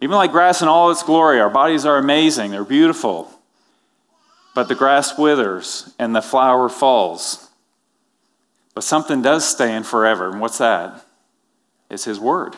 Even 0.00 0.16
like 0.16 0.30
grass 0.30 0.62
in 0.62 0.68
all 0.68 0.90
its 0.90 1.02
glory, 1.02 1.40
our 1.40 1.50
bodies 1.50 1.84
are 1.84 1.96
amazing, 1.98 2.52
they're 2.52 2.64
beautiful. 2.64 3.30
But 4.58 4.66
the 4.66 4.74
grass 4.74 5.16
withers 5.16 5.94
and 6.00 6.16
the 6.16 6.20
flower 6.20 6.68
falls. 6.68 7.48
But 8.74 8.82
something 8.82 9.22
does 9.22 9.48
stand 9.48 9.86
forever, 9.86 10.28
and 10.28 10.40
what's 10.40 10.58
that? 10.58 11.06
It's 11.88 12.02
His 12.02 12.18
Word. 12.18 12.56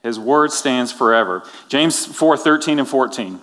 His 0.00 0.16
Word 0.16 0.52
stands 0.52 0.92
forever. 0.92 1.42
James 1.68 2.06
4 2.06 2.36
13 2.36 2.78
and 2.78 2.86
14 2.86 3.40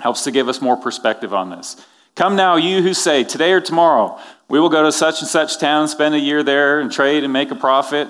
helps 0.00 0.24
to 0.24 0.32
give 0.32 0.48
us 0.48 0.60
more 0.60 0.76
perspective 0.76 1.32
on 1.32 1.50
this. 1.50 1.76
Come 2.16 2.34
now, 2.34 2.56
you 2.56 2.82
who 2.82 2.92
say, 2.92 3.22
Today 3.22 3.52
or 3.52 3.60
tomorrow, 3.60 4.18
we 4.48 4.58
will 4.58 4.68
go 4.68 4.82
to 4.82 4.90
such 4.90 5.20
and 5.20 5.28
such 5.28 5.60
town, 5.60 5.86
spend 5.86 6.16
a 6.16 6.18
year 6.18 6.42
there, 6.42 6.80
and 6.80 6.90
trade 6.90 7.22
and 7.22 7.32
make 7.32 7.52
a 7.52 7.54
profit. 7.54 8.08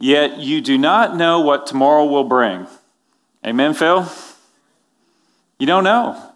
Yet 0.00 0.38
you 0.38 0.60
do 0.60 0.78
not 0.78 1.16
know 1.16 1.42
what 1.42 1.68
tomorrow 1.68 2.06
will 2.06 2.24
bring. 2.24 2.66
Amen, 3.46 3.72
Phil? 3.72 4.04
You 5.60 5.68
don't 5.68 5.84
know. 5.84 6.27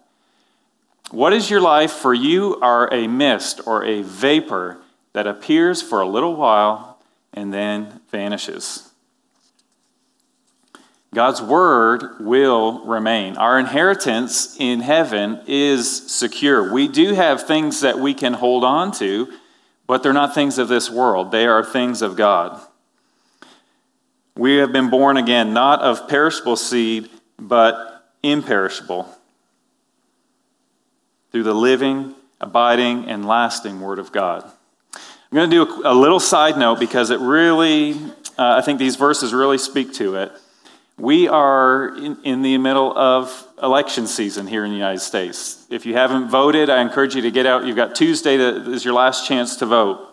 What 1.12 1.34
is 1.34 1.50
your 1.50 1.60
life? 1.60 1.92
For 1.92 2.14
you 2.14 2.58
are 2.60 2.92
a 2.92 3.06
mist 3.06 3.60
or 3.66 3.84
a 3.84 4.02
vapor 4.02 4.78
that 5.12 5.26
appears 5.26 5.82
for 5.82 6.00
a 6.00 6.08
little 6.08 6.34
while 6.34 6.98
and 7.34 7.52
then 7.52 8.00
vanishes. 8.10 8.90
God's 11.14 11.42
word 11.42 12.18
will 12.20 12.82
remain. 12.86 13.36
Our 13.36 13.58
inheritance 13.58 14.56
in 14.58 14.80
heaven 14.80 15.42
is 15.46 16.10
secure. 16.10 16.72
We 16.72 16.88
do 16.88 17.12
have 17.12 17.46
things 17.46 17.82
that 17.82 17.98
we 17.98 18.14
can 18.14 18.32
hold 18.32 18.64
on 18.64 18.92
to, 18.92 19.30
but 19.86 20.02
they're 20.02 20.14
not 20.14 20.34
things 20.34 20.56
of 20.56 20.68
this 20.68 20.88
world. 20.88 21.30
They 21.30 21.46
are 21.46 21.62
things 21.62 22.00
of 22.00 22.16
God. 22.16 22.58
We 24.34 24.56
have 24.56 24.72
been 24.72 24.88
born 24.88 25.18
again, 25.18 25.52
not 25.52 25.82
of 25.82 26.08
perishable 26.08 26.56
seed, 26.56 27.10
but 27.38 28.10
imperishable, 28.22 29.14
through 31.32 31.42
the 31.42 31.54
living, 31.54 32.14
abiding, 32.40 33.06
and 33.08 33.26
lasting 33.26 33.80
Word 33.80 33.98
of 33.98 34.12
God. 34.12 34.44
I'm 34.94 35.36
going 35.36 35.50
to 35.50 35.64
do 35.64 35.82
a, 35.82 35.94
little 35.94 36.20
side 36.20 36.58
note 36.58 36.78
because 36.78 37.08
it 37.08 37.18
really, 37.18 37.94
uh, 38.38 38.58
I 38.58 38.60
think 38.60 38.78
these 38.78 38.96
verses 38.96 39.32
really 39.32 39.56
speak 39.56 39.94
to 39.94 40.16
it. 40.16 40.32
We 40.98 41.26
are 41.26 41.96
in, 41.96 42.18
in, 42.22 42.42
the 42.42 42.58
middle 42.58 42.96
of 42.96 43.48
election 43.62 44.06
season 44.06 44.46
here 44.46 44.62
in 44.62 44.70
the 44.70 44.76
United 44.76 45.00
States. 45.00 45.66
If 45.70 45.86
you 45.86 45.94
haven't 45.94 46.28
voted, 46.28 46.68
I 46.68 46.82
encourage 46.82 47.16
you 47.16 47.22
to 47.22 47.30
get 47.30 47.46
out. 47.46 47.64
You've 47.64 47.76
got 47.76 47.94
Tuesday 47.94 48.36
that 48.36 48.68
is 48.68 48.84
your 48.84 48.92
last 48.92 49.26
chance 49.26 49.56
to 49.56 49.66
vote. 49.66 50.06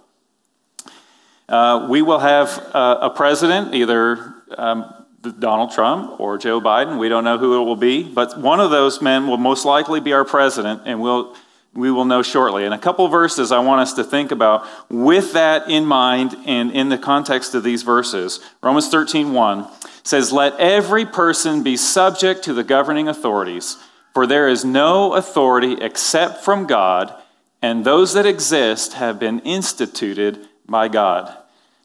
Uh, 1.50 1.88
we 1.90 2.02
will 2.02 2.20
have 2.20 2.50
uh, 2.74 3.00
a 3.02 3.10
president, 3.10 3.76
either 3.76 4.36
um, 4.58 4.99
Donald 5.22 5.72
Trump 5.72 6.20
or 6.20 6.38
Joe 6.38 6.62
Biden. 6.62 6.98
We 6.98 7.10
don't 7.10 7.24
know 7.24 7.38
who 7.38 7.62
it 7.62 7.66
will 7.66 7.76
be, 7.76 8.04
but 8.04 8.40
one 8.40 8.60
of 8.60 8.72
those 8.72 9.02
men 9.02 9.28
will 9.28 9.38
most 9.38 9.66
likely 9.66 10.00
be 10.00 10.14
our 10.14 10.26
president, 10.26 10.84
and 10.86 11.02
we'll, 11.02 11.36
we 11.74 11.92
will 11.92 12.06
know 12.06 12.22
shortly. 12.22 12.66
And 12.66 12.74
a 12.74 12.78
couple 12.78 13.08
verses 13.08 13.52
I 13.52 13.60
want 13.60 13.82
us 13.82 13.94
to 13.94 14.04
think 14.04 14.32
about 14.32 14.66
with 14.90 15.34
that 15.34 15.70
in 15.70 15.86
mind 15.86 16.36
and 16.46 16.72
in 16.72 16.90
the 16.90 16.98
context 16.98 17.54
of 17.54 17.64
these 17.64 17.84
verses. 17.84 18.40
Romans 18.64 18.90
13 18.90 19.34
1 19.34 19.68
says, 20.04 20.32
Let 20.32 20.58
every 20.58 21.06
person 21.06 21.64
be 21.64 21.76
subject 21.76 22.44
to 22.44 22.54
the 22.54 22.64
governing 22.64 23.08
authorities, 23.08 23.78
for 24.14 24.26
there 24.26 24.48
is 24.48 24.64
no 24.64 25.14
authority 25.14 25.74
except 25.82 26.44
from 26.44 26.66
God, 26.66 27.14
and 27.62 27.84
those 27.84 28.14
that 28.14 28.26
exist 28.26 28.94
have 28.94 29.20
been 29.20 29.40
instituted 29.40 30.48
by 30.66 30.88
God. 30.88 31.36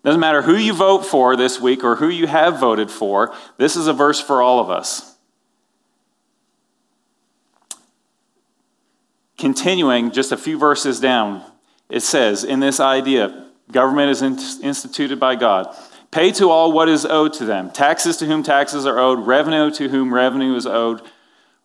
Doesn't 0.05 0.21
matter 0.21 0.43
who 0.43 0.57
you 0.57 0.75
vote 0.75 1.07
for 1.07 1.35
this 1.35 1.59
week 1.59 1.83
or 1.83 1.97
who 1.97 2.09
you 2.09 2.27
have 2.27 2.61
voted 2.61 2.91
for, 2.91 3.35
this 3.57 3.75
is 3.75 3.87
a 3.87 3.95
verse 3.95 4.21
for 4.21 4.43
all 4.43 4.61
of 4.61 4.69
us. 4.69 5.17
Continuing 9.39 10.11
just 10.11 10.31
a 10.31 10.37
few 10.37 10.59
verses 10.59 11.01
down, 11.01 11.43
it 11.89 12.01
says, 12.01 12.45
in 12.45 12.61
this 12.61 12.81
idea, 12.81 13.49
government 13.73 14.11
is 14.11 14.23
instituted 14.23 15.19
by 15.19 15.37
God. 15.37 15.75
Pay 16.11 16.33
to 16.33 16.51
all 16.51 16.71
what 16.71 16.89
is 16.89 17.07
owed 17.07 17.33
to 17.35 17.47
them 17.47 17.71
taxes 17.71 18.19
to 18.19 18.27
whom 18.27 18.43
taxes 18.43 18.87
are 18.87 18.99
owed, 18.99 19.27
revenue 19.27 19.71
to 19.71 19.89
whom 19.89 20.13
revenue 20.13 20.55
is 20.55 20.67
owed, 20.67 21.01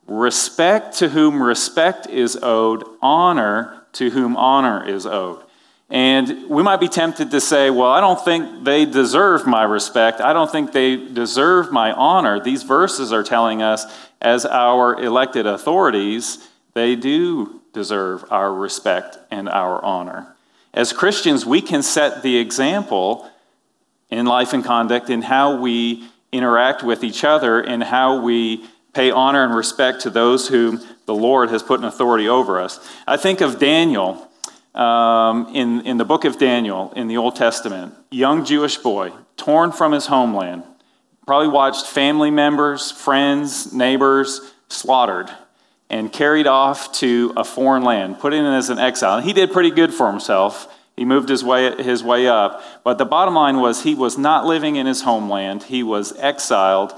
respect 0.08 0.98
to 0.98 1.10
whom 1.10 1.44
respect 1.44 2.08
is 2.08 2.40
owed, 2.42 2.84
honor 3.02 3.84
to 3.92 4.10
whom 4.12 4.38
honor 4.38 4.88
is 4.88 5.06
owed. 5.06 5.44
And 5.90 6.48
we 6.50 6.62
might 6.62 6.80
be 6.80 6.88
tempted 6.88 7.32
to 7.32 7.42
say, 7.42 7.72
well, 7.72 7.90
I 7.90 8.00
don't 8.00 8.24
think 8.24 8.64
they 8.64 8.86
deserve 8.86 9.48
my 9.48 9.64
respect. 9.64 10.22
I 10.22 10.34
don't 10.34 10.52
think 10.52 10.72
they 10.72 10.96
deserve 10.96 11.72
my 11.72 11.92
honor. 11.92 12.40
These 12.40 12.62
verses 12.64 13.12
are 13.12 13.24
telling 13.24 13.64
us, 13.64 13.86
as 14.22 14.46
our 14.46 15.02
elected 15.02 15.48
authorities, 15.48 16.48
they 16.74 16.96
do 16.96 17.62
deserve 17.74 18.24
our 18.32 18.54
respect 18.54 19.18
and 19.32 19.50
our 19.50 19.84
honor. 19.84 20.36
As 20.74 20.94
Christians, 20.94 21.46
we 21.46 21.62
can 21.62 21.82
set 21.82 22.22
the 22.22 22.38
example 22.38 23.30
in 24.12 24.28
life 24.28 24.54
and 24.54 24.64
conduct 24.64 25.10
in 25.10 25.24
how 25.24 25.56
we 25.60 26.08
interact 26.32 26.84
with 26.84 27.04
each 27.04 27.24
other 27.24 27.60
and 27.60 27.84
how 27.84 28.22
we 28.22 28.64
pay 28.94 29.10
honor 29.10 29.44
and 29.44 29.56
respect 29.56 30.02
to 30.02 30.12
those 30.12 30.48
whom 30.48 30.80
the 31.08 31.16
Lord 31.16 31.50
has 31.50 31.64
put 31.64 31.80
in 31.80 31.86
authority 31.86 32.28
over 32.28 32.60
us. 32.60 32.80
I 33.08 33.18
think 33.18 33.42
of 33.42 33.58
Daniel 33.58 34.29
um, 34.76 35.56
in, 35.56 35.82
in 35.82 35.98
the 35.98 36.06
book 36.06 36.26
of 36.26 36.38
Daniel 36.38 36.92
in 36.96 37.08
the 37.08 37.18
Old 37.18 37.36
Testament, 37.36 37.94
young 38.12 38.46
Jewish 38.46 38.78
boy, 38.78 39.12
torn 39.38 39.72
from 39.72 39.92
his 39.92 40.06
homeland, 40.06 40.64
probably 41.26 41.48
watched 41.48 41.86
family 41.88 42.32
members, 42.32 42.92
friends, 42.92 43.74
neighbors 43.74 44.54
slaughtered 44.68 45.30
and 45.90 46.12
carried 46.12 46.48
off 46.48 46.92
to 46.94 47.34
a 47.36 47.44
foreign 47.44 47.84
land, 47.84 48.20
put 48.20 48.34
in 48.34 48.46
as 48.46 48.70
an 48.70 48.78
exile. 48.78 49.18
And 49.18 49.26
he 49.26 49.34
did 49.34 49.52
pretty 49.52 49.72
good 49.72 49.94
for 49.94 50.10
himself. 50.10 50.74
He 50.96 51.06
moved 51.06 51.30
his 51.30 51.44
way, 51.44 51.82
his 51.82 52.04
way 52.04 52.28
up. 52.28 52.62
But 52.84 52.98
the 52.98 53.06
bottom 53.06 53.34
line 53.34 53.58
was 53.58 53.84
he 53.84 53.96
was 53.96 54.18
not 54.18 54.46
living 54.46 54.76
in 54.76 54.86
his 54.86 55.02
homeland, 55.02 55.64
he 55.64 55.82
was 55.82 56.16
exiled. 56.18 56.94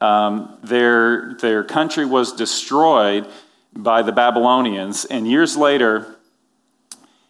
Um, 0.00 0.58
their, 0.62 1.34
their 1.40 1.64
country 1.64 2.04
was 2.04 2.32
destroyed 2.32 3.26
by 3.72 4.02
the 4.02 4.12
Babylonians. 4.12 5.06
And 5.06 5.26
years 5.26 5.56
later, 5.56 6.16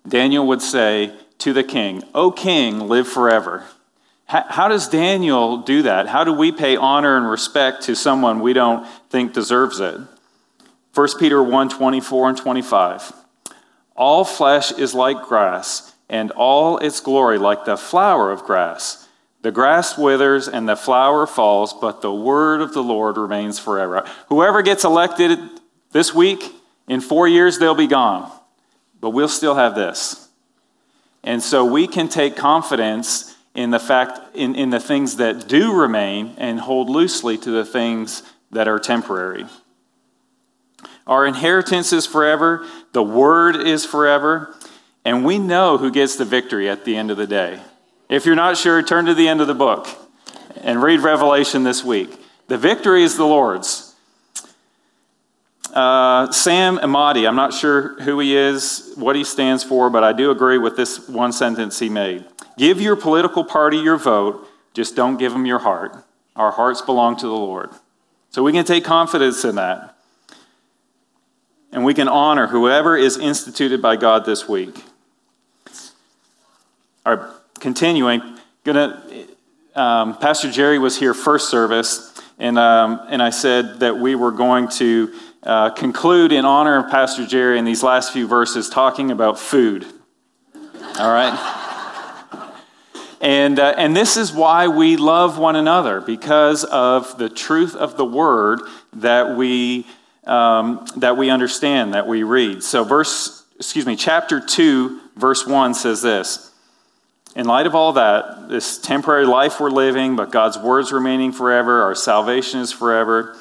Daniel 0.06 0.46
would 0.46 0.62
say 0.62 1.14
to 1.38 1.52
the 1.52 1.64
king, 1.64 2.02
O 2.14 2.30
king, 2.30 2.88
live 2.88 3.08
forever. 3.08 3.64
How 4.26 4.68
does 4.68 4.88
Daniel 4.88 5.58
do 5.58 5.82
that? 5.82 6.08
How 6.08 6.24
do 6.24 6.32
we 6.32 6.50
pay 6.50 6.76
honor 6.76 7.16
and 7.16 7.28
respect 7.28 7.82
to 7.84 7.94
someone 7.94 8.40
we 8.40 8.52
don't 8.52 8.86
think 9.10 9.34
deserves 9.34 9.80
it? 9.80 10.00
1 10.94 11.08
Peter 11.18 11.42
1 11.42 11.68
24 11.68 12.28
and 12.30 12.38
25. 12.38 13.12
All 13.96 14.24
flesh 14.24 14.72
is 14.72 14.94
like 14.94 15.22
grass, 15.22 15.94
and 16.08 16.30
all 16.32 16.78
its 16.78 17.00
glory 17.00 17.38
like 17.38 17.64
the 17.64 17.76
flower 17.76 18.32
of 18.32 18.44
grass. 18.44 19.08
The 19.42 19.52
grass 19.52 19.98
withers 19.98 20.48
and 20.48 20.68
the 20.68 20.76
flower 20.76 21.26
falls, 21.26 21.74
but 21.74 22.00
the 22.00 22.12
word 22.12 22.62
of 22.62 22.72
the 22.72 22.82
Lord 22.82 23.18
remains 23.18 23.58
forever. 23.58 24.08
Whoever 24.28 24.62
gets 24.62 24.84
elected 24.84 25.38
this 25.92 26.14
week, 26.14 26.50
in 26.88 27.00
four 27.00 27.28
years, 27.28 27.58
they'll 27.58 27.74
be 27.74 27.86
gone 27.86 28.32
but 29.04 29.10
we'll 29.10 29.28
still 29.28 29.56
have 29.56 29.74
this. 29.74 30.30
And 31.22 31.42
so 31.42 31.62
we 31.62 31.86
can 31.86 32.08
take 32.08 32.36
confidence 32.36 33.36
in 33.54 33.70
the 33.70 33.78
fact, 33.78 34.18
in, 34.34 34.54
in 34.54 34.70
the 34.70 34.80
things 34.80 35.16
that 35.16 35.46
do 35.46 35.74
remain 35.74 36.34
and 36.38 36.58
hold 36.58 36.88
loosely 36.88 37.36
to 37.36 37.50
the 37.50 37.66
things 37.66 38.22
that 38.50 38.66
are 38.66 38.78
temporary. 38.78 39.44
Our 41.06 41.26
inheritance 41.26 41.92
is 41.92 42.06
forever, 42.06 42.66
the 42.92 43.02
word 43.02 43.56
is 43.56 43.84
forever, 43.84 44.56
and 45.04 45.22
we 45.22 45.38
know 45.38 45.76
who 45.76 45.90
gets 45.90 46.16
the 46.16 46.24
victory 46.24 46.70
at 46.70 46.86
the 46.86 46.96
end 46.96 47.10
of 47.10 47.18
the 47.18 47.26
day. 47.26 47.60
If 48.08 48.24
you're 48.24 48.34
not 48.34 48.56
sure, 48.56 48.82
turn 48.82 49.04
to 49.04 49.12
the 49.12 49.28
end 49.28 49.42
of 49.42 49.48
the 49.48 49.54
book 49.54 49.86
and 50.62 50.82
read 50.82 51.00
Revelation 51.00 51.62
this 51.62 51.84
week. 51.84 52.08
The 52.48 52.56
victory 52.56 53.02
is 53.02 53.18
the 53.18 53.26
Lord's. 53.26 53.83
Uh, 55.74 56.30
Sam 56.30 56.78
Emadi, 56.78 57.26
I'm 57.26 57.34
not 57.34 57.52
sure 57.52 58.00
who 58.02 58.20
he 58.20 58.36
is, 58.36 58.92
what 58.94 59.16
he 59.16 59.24
stands 59.24 59.64
for, 59.64 59.90
but 59.90 60.04
I 60.04 60.12
do 60.12 60.30
agree 60.30 60.56
with 60.56 60.76
this 60.76 61.08
one 61.08 61.32
sentence 61.32 61.80
he 61.80 61.88
made. 61.88 62.24
Give 62.56 62.80
your 62.80 62.94
political 62.94 63.42
party 63.42 63.78
your 63.78 63.96
vote, 63.96 64.48
just 64.72 64.94
don't 64.94 65.16
give 65.16 65.32
them 65.32 65.46
your 65.46 65.58
heart. 65.58 65.96
Our 66.36 66.52
hearts 66.52 66.80
belong 66.80 67.16
to 67.16 67.26
the 67.26 67.32
Lord. 67.32 67.70
So 68.30 68.44
we 68.44 68.52
can 68.52 68.64
take 68.64 68.84
confidence 68.84 69.44
in 69.44 69.56
that. 69.56 69.96
And 71.72 71.84
we 71.84 71.92
can 71.92 72.06
honor 72.06 72.46
whoever 72.46 72.96
is 72.96 73.18
instituted 73.18 73.82
by 73.82 73.96
God 73.96 74.24
this 74.24 74.48
week. 74.48 74.80
All 77.04 77.16
right, 77.16 77.30
continuing, 77.58 78.22
gonna, 78.62 79.02
um, 79.74 80.16
Pastor 80.18 80.52
Jerry 80.52 80.78
was 80.78 81.00
here 81.00 81.14
first 81.14 81.50
service, 81.50 82.12
and, 82.38 82.60
um, 82.60 83.00
and 83.08 83.20
I 83.20 83.30
said 83.30 83.80
that 83.80 83.98
we 83.98 84.14
were 84.14 84.30
going 84.30 84.68
to 84.68 85.12
uh, 85.44 85.70
conclude 85.70 86.32
in 86.32 86.44
honor 86.44 86.78
of 86.78 86.90
Pastor 86.90 87.26
Jerry 87.26 87.58
in 87.58 87.64
these 87.64 87.82
last 87.82 88.12
few 88.12 88.26
verses 88.26 88.70
talking 88.70 89.10
about 89.10 89.38
food. 89.38 89.86
All 90.98 91.12
right? 91.12 91.60
And, 93.20 93.58
uh, 93.58 93.74
and 93.78 93.96
this 93.96 94.16
is 94.16 94.32
why 94.32 94.68
we 94.68 94.96
love 94.96 95.38
one 95.38 95.56
another, 95.56 96.00
because 96.00 96.64
of 96.64 97.16
the 97.16 97.30
truth 97.30 97.74
of 97.74 97.96
the 97.96 98.04
word 98.04 98.60
that 98.94 99.36
we, 99.36 99.86
um, 100.24 100.84
that 100.96 101.16
we 101.16 101.30
understand, 101.30 101.94
that 101.94 102.06
we 102.06 102.22
read. 102.22 102.62
So, 102.62 102.84
verse, 102.84 103.44
excuse 103.56 103.86
me, 103.86 103.96
chapter 103.96 104.40
2, 104.40 105.00
verse 105.16 105.46
1 105.46 105.72
says 105.72 106.02
this 106.02 106.52
In 107.34 107.46
light 107.46 107.66
of 107.66 107.74
all 107.74 107.94
that, 107.94 108.50
this 108.50 108.78
temporary 108.78 109.24
life 109.24 109.58
we're 109.58 109.70
living, 109.70 110.16
but 110.16 110.30
God's 110.30 110.58
word's 110.58 110.92
remaining 110.92 111.32
forever, 111.32 111.82
our 111.82 111.94
salvation 111.94 112.60
is 112.60 112.72
forever. 112.72 113.36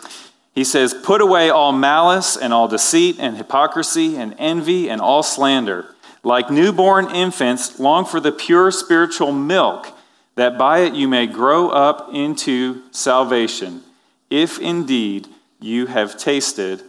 He 0.53 0.63
says, 0.63 0.93
Put 0.93 1.21
away 1.21 1.49
all 1.49 1.71
malice 1.71 2.37
and 2.37 2.53
all 2.53 2.67
deceit 2.67 3.17
and 3.19 3.37
hypocrisy 3.37 4.15
and 4.15 4.35
envy 4.37 4.89
and 4.89 5.01
all 5.01 5.23
slander. 5.23 5.95
Like 6.23 6.49
newborn 6.49 7.13
infants, 7.13 7.79
long 7.79 8.05
for 8.05 8.19
the 8.19 8.31
pure 8.31 8.71
spiritual 8.71 9.31
milk, 9.31 9.87
that 10.35 10.57
by 10.57 10.79
it 10.79 10.93
you 10.93 11.07
may 11.07 11.27
grow 11.27 11.69
up 11.69 12.09
into 12.13 12.83
salvation, 12.91 13.81
if 14.29 14.57
indeed 14.59 15.27
you 15.59 15.87
have 15.87 16.17
tasted 16.17 16.81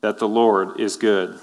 that 0.00 0.18
the 0.18 0.28
Lord 0.28 0.80
is 0.80 0.96
good. 0.96 1.38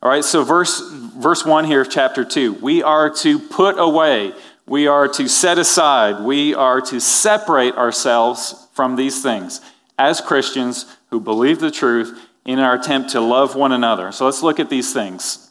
All 0.00 0.08
right, 0.08 0.24
so 0.24 0.44
verse, 0.44 0.80
verse 1.16 1.44
1 1.44 1.64
here 1.64 1.80
of 1.80 1.90
chapter 1.90 2.24
2 2.24 2.54
we 2.54 2.84
are 2.84 3.10
to 3.16 3.40
put 3.40 3.76
away, 3.78 4.32
we 4.66 4.86
are 4.86 5.08
to 5.08 5.28
set 5.28 5.58
aside, 5.58 6.24
we 6.24 6.54
are 6.54 6.80
to 6.82 7.00
separate 7.00 7.74
ourselves 7.74 8.67
from 8.78 8.94
these 8.94 9.24
things 9.24 9.60
as 9.98 10.20
Christians 10.20 10.86
who 11.10 11.18
believe 11.18 11.58
the 11.58 11.72
truth 11.72 12.16
in 12.44 12.60
our 12.60 12.76
attempt 12.76 13.10
to 13.10 13.20
love 13.20 13.56
one 13.56 13.72
another. 13.72 14.12
So 14.12 14.24
let's 14.24 14.40
look 14.40 14.60
at 14.60 14.70
these 14.70 14.92
things 14.92 15.50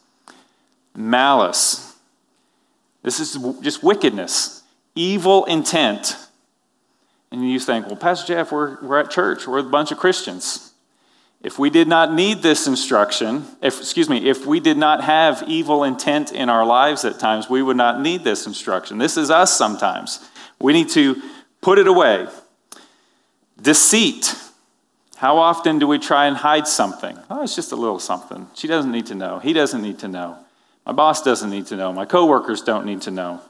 malice. 0.95 1.93
This 3.03 3.19
is 3.19 3.37
just 3.61 3.83
wickedness, 3.83 4.63
evil 4.95 5.43
intent. 5.43 6.15
And 7.29 7.45
you 7.45 7.59
think, 7.59 7.87
well, 7.87 7.97
Pastor 7.97 8.33
Jeff, 8.33 8.53
we're, 8.53 8.81
we're 8.81 9.01
at 9.01 9.11
church, 9.11 9.45
we're 9.45 9.59
a 9.59 9.63
bunch 9.63 9.91
of 9.91 9.97
Christians. 9.97 10.71
If 11.43 11.59
we 11.59 11.69
did 11.69 11.89
not 11.89 12.13
need 12.13 12.41
this 12.41 12.65
instruction, 12.65 13.45
if, 13.61 13.77
excuse 13.77 14.07
me, 14.07 14.29
if 14.29 14.45
we 14.45 14.61
did 14.61 14.77
not 14.77 15.03
have 15.03 15.43
evil 15.47 15.83
intent 15.83 16.31
in 16.31 16.47
our 16.47 16.65
lives 16.65 17.03
at 17.03 17.19
times, 17.19 17.49
we 17.49 17.61
would 17.61 17.75
not 17.75 17.99
need 17.99 18.23
this 18.23 18.47
instruction. 18.47 18.99
This 18.99 19.17
is 19.17 19.29
us 19.29 19.51
sometimes. 19.57 20.25
We 20.61 20.71
need 20.71 20.87
to 20.91 21.21
put 21.59 21.77
it 21.77 21.87
away. 21.87 22.27
Deceit. 23.61 24.35
How 25.17 25.37
often 25.37 25.79
do 25.79 25.87
we 25.87 25.97
try 25.97 26.27
and 26.27 26.37
hide 26.37 26.67
something? 26.67 27.17
Oh, 27.29 27.43
it's 27.43 27.55
just 27.55 27.71
a 27.71 27.75
little 27.75 27.99
something. 27.99 28.47
She 28.53 28.67
doesn't 28.67 28.91
need 28.91 29.07
to 29.07 29.15
know. 29.15 29.39
He 29.39 29.51
doesn't 29.51 29.81
need 29.81 29.99
to 29.99 30.07
know. 30.07 30.37
My 30.85 30.91
boss 30.91 31.23
doesn't 31.23 31.49
need 31.49 31.65
to 31.67 31.75
know. 31.75 31.91
My 31.91 32.05
coworkers 32.05 32.61
don't 32.61 32.85
need 32.85 33.01
to 33.01 33.11
know. 33.11 33.41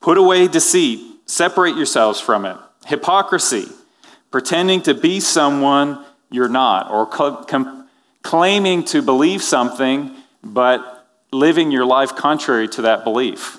Put 0.00 0.18
away 0.18 0.46
deceit. 0.46 1.00
Separate 1.26 1.76
yourselves 1.76 2.20
from 2.20 2.44
it. 2.44 2.56
Hypocrisy. 2.86 3.66
Pretending 4.30 4.82
to 4.82 4.94
be 4.94 5.20
someone 5.20 6.04
you're 6.30 6.48
not, 6.48 6.90
or 6.90 7.06
com- 7.06 7.88
claiming 8.22 8.84
to 8.84 9.02
believe 9.02 9.42
something, 9.42 10.14
but 10.44 11.06
living 11.32 11.70
your 11.70 11.86
life 11.86 12.14
contrary 12.14 12.68
to 12.68 12.82
that 12.82 13.04
belief. 13.04 13.58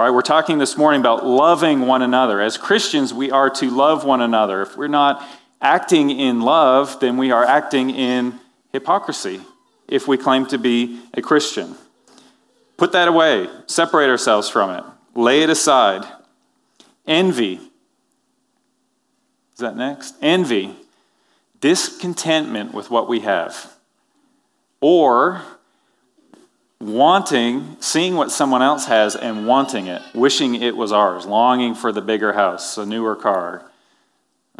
All 0.00 0.06
right, 0.06 0.14
we're 0.14 0.22
talking 0.22 0.56
this 0.56 0.78
morning 0.78 1.02
about 1.02 1.26
loving 1.26 1.82
one 1.82 2.00
another. 2.00 2.40
As 2.40 2.56
Christians, 2.56 3.12
we 3.12 3.30
are 3.30 3.50
to 3.50 3.68
love 3.68 4.02
one 4.02 4.22
another. 4.22 4.62
If 4.62 4.74
we're 4.74 4.88
not 4.88 5.22
acting 5.60 6.08
in 6.08 6.40
love, 6.40 7.00
then 7.00 7.18
we 7.18 7.32
are 7.32 7.44
acting 7.44 7.90
in 7.90 8.40
hypocrisy 8.72 9.42
if 9.88 10.08
we 10.08 10.16
claim 10.16 10.46
to 10.46 10.56
be 10.56 11.02
a 11.12 11.20
Christian. 11.20 11.74
Put 12.78 12.92
that 12.92 13.08
away, 13.08 13.50
separate 13.66 14.08
ourselves 14.08 14.48
from 14.48 14.70
it, 14.70 14.84
lay 15.14 15.42
it 15.42 15.50
aside. 15.50 16.10
Envy. 17.06 17.56
Is 19.52 19.58
that 19.58 19.76
next? 19.76 20.14
Envy 20.22 20.76
discontentment 21.60 22.72
with 22.72 22.90
what 22.90 23.06
we 23.06 23.20
have, 23.20 23.76
or 24.80 25.42
wanting, 26.80 27.76
seeing 27.80 28.16
what 28.16 28.30
someone 28.30 28.62
else 28.62 28.86
has 28.86 29.14
and 29.14 29.46
wanting 29.46 29.86
it, 29.86 30.02
wishing 30.14 30.54
it 30.54 30.76
was 30.76 30.92
ours, 30.92 31.26
longing 31.26 31.74
for 31.74 31.92
the 31.92 32.00
bigger 32.00 32.32
house, 32.32 32.78
a 32.78 32.86
newer 32.86 33.14
car, 33.14 33.70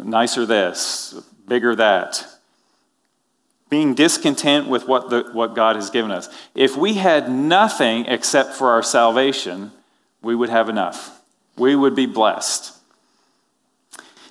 nicer 0.01 0.45
this, 0.45 1.19
bigger 1.47 1.75
that. 1.75 2.27
Being 3.69 3.95
discontent 3.95 4.67
with 4.67 4.87
what, 4.87 5.09
the, 5.09 5.29
what 5.31 5.55
God 5.55 5.77
has 5.77 5.89
given 5.89 6.11
us. 6.11 6.29
If 6.53 6.75
we 6.75 6.93
had 6.95 7.31
nothing 7.31 8.05
except 8.05 8.53
for 8.53 8.71
our 8.71 8.83
salvation, 8.83 9.71
we 10.21 10.35
would 10.35 10.49
have 10.49 10.69
enough. 10.69 11.21
We 11.57 11.75
would 11.75 11.95
be 11.95 12.05
blessed. 12.05 12.77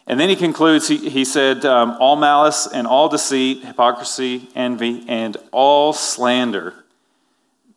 And 0.07 0.20
then 0.20 0.29
he 0.29 0.37
concludes, 0.37 0.88
he, 0.88 1.09
he 1.09 1.24
said, 1.24 1.64
um, 1.64 1.96
all 2.00 2.16
malice 2.16 2.66
and 2.66 2.87
all 2.87 3.09
deceit, 3.09 3.64
hypocrisy, 3.64 4.48
envy, 4.55 5.05
and 5.09 5.37
all 5.53 5.92
slander. 5.92 6.74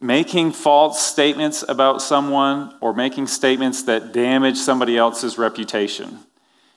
Making 0.03 0.51
false 0.51 1.01
statements 1.01 1.63
about 1.65 2.01
someone 2.01 2.75
or 2.81 2.93
making 2.93 3.27
statements 3.27 3.83
that 3.83 4.11
damage 4.11 4.57
somebody 4.57 4.97
else's 4.97 5.37
reputation. 5.37 6.19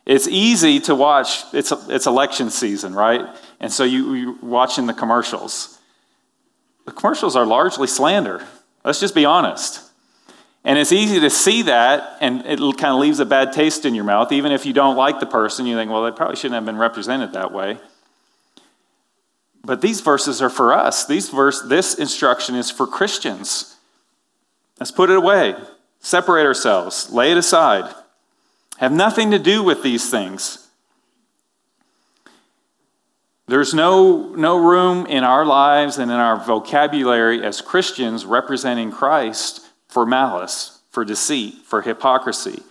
It's 0.04 0.28
easy 0.28 0.78
to 0.82 0.94
watch, 0.94 1.42
it's, 1.52 1.72
it's 1.88 2.06
election 2.06 2.50
season, 2.50 2.94
right? 2.94 3.26
And 3.58 3.72
so 3.72 3.82
you, 3.82 4.14
you're 4.14 4.36
watching 4.40 4.86
the 4.86 4.94
commercials. 4.94 5.76
The 6.84 6.92
commercials 6.92 7.34
are 7.34 7.44
largely 7.44 7.88
slander. 7.88 8.46
Let's 8.84 9.00
just 9.00 9.16
be 9.16 9.24
honest. 9.24 9.82
And 10.62 10.78
it's 10.78 10.92
easy 10.92 11.18
to 11.18 11.30
see 11.30 11.62
that, 11.62 12.18
and 12.20 12.46
it 12.46 12.60
kind 12.78 12.94
of 12.94 13.00
leaves 13.00 13.18
a 13.18 13.26
bad 13.26 13.52
taste 13.52 13.84
in 13.84 13.96
your 13.96 14.04
mouth. 14.04 14.30
Even 14.30 14.52
if 14.52 14.64
you 14.66 14.72
don't 14.72 14.94
like 14.94 15.18
the 15.18 15.26
person, 15.26 15.66
you 15.66 15.74
think, 15.74 15.90
well, 15.90 16.04
they 16.04 16.12
probably 16.12 16.36
shouldn't 16.36 16.54
have 16.54 16.64
been 16.64 16.78
represented 16.78 17.32
that 17.32 17.50
way. 17.50 17.78
But 19.66 19.80
these 19.80 20.00
verses 20.00 20.40
are 20.40 20.48
for 20.48 20.72
us. 20.72 21.06
These 21.06 21.28
verse, 21.28 21.60
this 21.60 21.94
instruction 21.94 22.54
is 22.54 22.70
for 22.70 22.86
Christians. 22.86 23.76
Let's 24.78 24.92
put 24.92 25.10
it 25.10 25.16
away, 25.16 25.56
separate 25.98 26.46
ourselves, 26.46 27.10
lay 27.10 27.32
it 27.32 27.36
aside, 27.36 27.92
have 28.76 28.92
nothing 28.92 29.32
to 29.32 29.40
do 29.40 29.64
with 29.64 29.82
these 29.82 30.08
things. 30.08 30.68
There's 33.48 33.74
no, 33.74 34.34
no 34.36 34.56
room 34.56 35.04
in 35.06 35.24
our 35.24 35.44
lives 35.44 35.98
and 35.98 36.12
in 36.12 36.16
our 36.16 36.36
vocabulary 36.36 37.44
as 37.44 37.60
Christians 37.60 38.24
representing 38.24 38.92
Christ 38.92 39.66
for 39.88 40.06
malice, 40.06 40.80
for 40.90 41.04
deceit, 41.04 41.54
for 41.64 41.82
hypocrisy, 41.82 42.62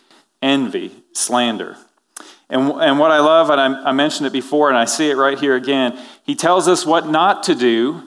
envy, 0.42 1.04
slander. 1.12 1.76
And, 2.50 2.72
and 2.74 3.00
what 3.00 3.12
I 3.12 3.20
love, 3.20 3.50
and 3.50 3.60
I, 3.60 3.90
I 3.90 3.92
mentioned 3.92 4.28
it 4.28 4.34
before, 4.34 4.70
and 4.70 4.78
I 4.78 4.86
see 4.86 5.10
it 5.10 5.18
right 5.18 5.38
here 5.38 5.56
again, 5.56 6.00
he 6.24 6.36
tells 6.36 6.68
us 6.68 6.86
what 6.86 7.08
not 7.08 7.44
to 7.44 7.56
do, 7.56 8.04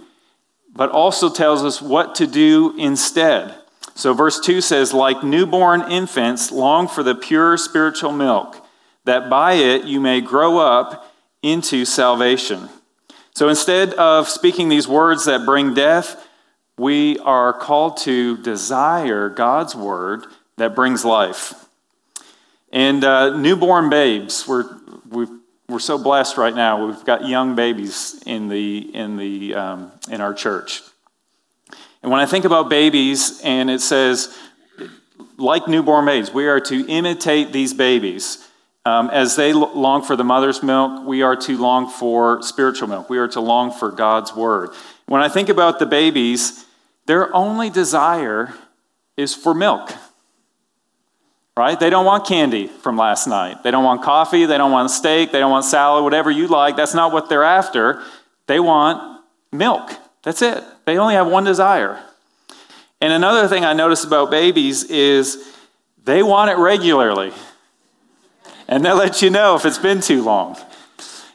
but 0.72 0.90
also 0.90 1.29
tells 1.29 1.64
us 1.64 1.83
what 1.83 2.14
to 2.16 2.27
do 2.27 2.74
instead. 2.79 3.55
So, 3.94 4.14
verse 4.14 4.38
2 4.38 4.61
says, 4.61 4.92
Like 4.92 5.24
newborn 5.24 5.90
infants, 5.90 6.53
long 6.53 6.87
for 6.87 7.03
the 7.03 7.16
pure 7.16 7.57
spiritual 7.57 8.12
milk, 8.12 8.64
that 9.05 9.29
by 9.29 9.55
it 9.55 9.85
you 9.85 9.98
may 9.98 10.20
grow 10.20 10.59
up 10.59 11.12
into 11.42 11.85
salvation. 11.85 12.68
So, 13.35 13.48
instead 13.48 13.94
of 13.94 14.29
speaking 14.29 14.68
these 14.68 14.87
words 14.87 15.24
that 15.24 15.44
bring 15.44 15.74
death, 15.74 16.24
we 16.79 17.18
are 17.18 17.53
called 17.53 17.96
to 17.98 18.37
desire 18.37 19.29
God's 19.29 19.74
word 19.74 20.27
that 20.59 20.77
brings 20.77 21.05
life. 21.05 21.68
And 22.73 23.03
uh, 23.03 23.37
newborn 23.37 23.89
babes, 23.89 24.47
we're, 24.47 24.65
we 25.09 25.27
are 25.71 25.81
so 25.81 25.97
blessed 25.97 26.37
right 26.37 26.55
now. 26.55 26.87
We've 26.87 27.05
got 27.05 27.27
young 27.27 27.55
babies 27.55 28.23
in, 28.27 28.49
the, 28.49 28.95
in, 28.95 29.17
the, 29.17 29.55
um, 29.55 29.93
in 30.11 30.21
our 30.21 30.35
church. 30.35 30.83
And 32.03 32.13
when 32.13 32.21
I 32.21 32.27
think 32.27 32.45
about 32.45 32.69
babies, 32.69 33.41
and 33.43 33.71
it 33.71 33.81
says, 33.81 34.37
like 35.37 35.67
newborn 35.69 36.05
babes, 36.05 36.33
we 36.33 36.47
are 36.47 36.61
to 36.61 36.87
imitate 36.87 37.53
these 37.53 37.73
babies. 37.73 38.45
Um, 38.85 39.11
as 39.11 39.37
they 39.37 39.53
long 39.53 40.03
for 40.03 40.17
the 40.17 40.25
mother's 40.25 40.63
milk, 40.63 41.07
we 41.07 41.23
are 41.23 41.37
to 41.37 41.59
long 41.59 41.89
for 41.89 42.43
spiritual 42.43 42.89
milk. 42.89 43.11
We 43.11 43.19
are 43.19 43.29
to 43.29 43.41
long 43.41 43.71
for 43.71 43.91
God's 43.91 44.35
word. 44.35 44.71
When 45.07 45.21
I 45.21 45.29
think 45.29 45.49
about 45.49 45.79
the 45.79 45.87
babies, 45.87 46.65
their 47.07 47.35
only 47.35 47.71
desire 47.71 48.55
is 49.17 49.35
for 49.35 49.55
milk. 49.55 49.93
Right? 51.59 51.81
They 51.81 51.90
don't 51.90 52.07
want 52.07 52.25
candy 52.25 52.68
from 52.68 52.97
last 52.97 53.27
night. 53.27 53.64
They 53.64 53.73
don't 53.73 53.83
want 53.83 54.05
coffee. 54.05 54.47
They 54.47 54.57
don't 54.57 54.71
want 54.71 54.92
steak. 54.92 55.33
They 55.33 55.40
don't 55.40 55.51
want 55.51 55.64
salad, 55.64 56.05
whatever 56.05 56.31
you 56.31 56.47
like. 56.47 56.77
That's 56.77 56.94
not 56.94 57.12
what 57.12 57.29
they're 57.29 57.42
after. 57.42 58.01
They 58.47 58.61
want 58.61 59.25
milk. 59.51 59.90
That's 60.23 60.40
it. 60.40 60.62
They 60.85 60.99
only 60.99 61.14
have 61.14 61.27
one 61.27 61.42
desire. 61.42 62.01
And 63.01 63.12
another 63.12 63.49
thing 63.49 63.64
I 63.64 63.73
notice 63.73 64.05
about 64.05 64.31
babies 64.31 64.85
is 64.85 65.53
they 66.05 66.23
want 66.23 66.49
it 66.53 66.59
regularly. 66.59 67.33
And 68.68 68.85
they'll 68.85 68.94
let 68.94 69.21
you 69.21 69.29
know 69.29 69.57
if 69.57 69.66
it's 69.66 69.79
been 69.79 70.01
too 70.01 70.23
long. 70.23 70.57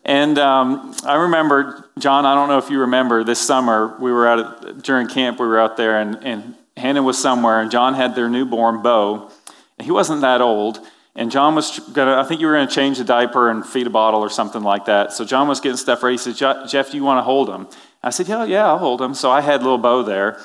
And 0.05 0.39
um, 0.39 0.95
I 1.03 1.15
remember, 1.15 1.89
John, 1.99 2.25
I 2.25 2.33
don't 2.33 2.47
know 2.47 2.59
if 2.59 2.69
you 2.69 2.79
remember, 2.79 3.25
this 3.25 3.45
summer 3.45 3.97
we 3.99 4.09
were 4.09 4.25
out 4.25 4.39
at, 4.39 4.83
during 4.83 5.09
camp, 5.09 5.37
we 5.37 5.47
were 5.47 5.59
out 5.59 5.75
there, 5.75 5.99
and, 5.99 6.15
and 6.23 6.55
Hannah 6.77 7.03
was 7.03 7.21
somewhere, 7.21 7.59
and 7.59 7.69
John 7.69 7.93
had 7.93 8.15
their 8.15 8.29
newborn 8.29 8.81
Bo. 8.81 9.29
He 9.79 9.91
wasn't 9.91 10.21
that 10.21 10.41
old. 10.41 10.79
And 11.15 11.29
John 11.29 11.53
was 11.53 11.79
going 11.79 12.07
to, 12.07 12.15
I 12.15 12.23
think 12.23 12.41
you 12.41 12.47
were 12.47 12.53
going 12.53 12.67
to 12.67 12.73
change 12.73 12.97
the 12.97 13.03
diaper 13.03 13.49
and 13.49 13.65
feed 13.65 13.85
a 13.85 13.89
bottle 13.91 14.21
or 14.21 14.29
something 14.29 14.63
like 14.63 14.85
that. 14.85 15.13
So 15.13 15.23
John 15.25 15.47
was 15.47 15.59
getting 15.59 15.77
stuff 15.77 16.01
ready. 16.01 16.15
He 16.15 16.17
said, 16.17 16.67
Jeff, 16.67 16.91
do 16.91 16.97
you 16.97 17.03
want 17.03 17.19
to 17.19 17.23
hold 17.23 17.49
him? 17.49 17.67
I 18.01 18.09
said, 18.09 18.27
yeah, 18.27 18.43
yeah, 18.45 18.65
I'll 18.65 18.79
hold 18.79 19.01
him. 19.01 19.13
So 19.13 19.29
I 19.29 19.41
had 19.41 19.61
little 19.61 19.77
Bo 19.77 20.01
there. 20.01 20.39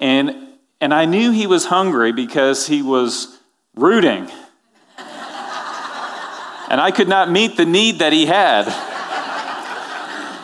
And, 0.00 0.48
and 0.80 0.92
I 0.92 1.04
knew 1.04 1.30
he 1.30 1.46
was 1.46 1.66
hungry 1.66 2.12
because 2.12 2.66
he 2.66 2.82
was 2.82 3.38
rooting 3.76 4.24
and 4.98 6.80
I 6.80 6.90
could 6.90 7.08
not 7.08 7.30
meet 7.30 7.56
the 7.56 7.64
need 7.64 8.00
that 8.00 8.12
he 8.12 8.26
had. 8.26 8.64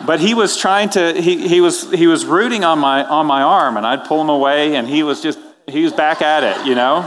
But 0.07 0.21
he 0.21 0.33
was 0.33 0.57
trying 0.57 0.91
to, 0.91 1.21
he, 1.21 1.49
he, 1.49 1.61
was, 1.61 1.91
he 1.91 2.07
was 2.07 2.25
rooting 2.25 2.65
on 2.65 2.79
my, 2.79 3.05
on 3.05 3.27
my 3.27 3.43
arm, 3.43 3.77
and 3.77 3.85
I'd 3.85 4.05
pull 4.05 4.21
him 4.21 4.31
away, 4.31 4.77
and 4.77 4.89
he 4.89 5.03
was 5.03 5.21
just, 5.21 5.39
he 5.67 5.83
was 5.83 5.93
back 5.93 6.23
at 6.23 6.45
it, 6.45 6.67
you 6.67 6.75
know? 6.75 7.03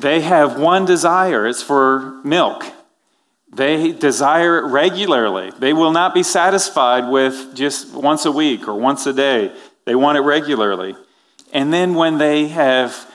They 0.00 0.20
have 0.20 0.58
one 0.58 0.84
desire 0.84 1.46
it's 1.46 1.62
for 1.62 2.20
milk. 2.24 2.64
They 3.52 3.92
desire 3.92 4.58
it 4.58 4.70
regularly. 4.70 5.50
They 5.58 5.72
will 5.72 5.92
not 5.92 6.14
be 6.14 6.22
satisfied 6.22 7.10
with 7.10 7.54
just 7.54 7.92
once 7.92 8.24
a 8.24 8.32
week 8.32 8.68
or 8.68 8.74
once 8.74 9.06
a 9.06 9.12
day. 9.12 9.54
They 9.84 9.94
want 9.94 10.18
it 10.18 10.22
regularly. 10.22 10.94
And 11.52 11.72
then 11.72 11.94
when 11.94 12.18
they 12.18 12.48
have 12.48 13.10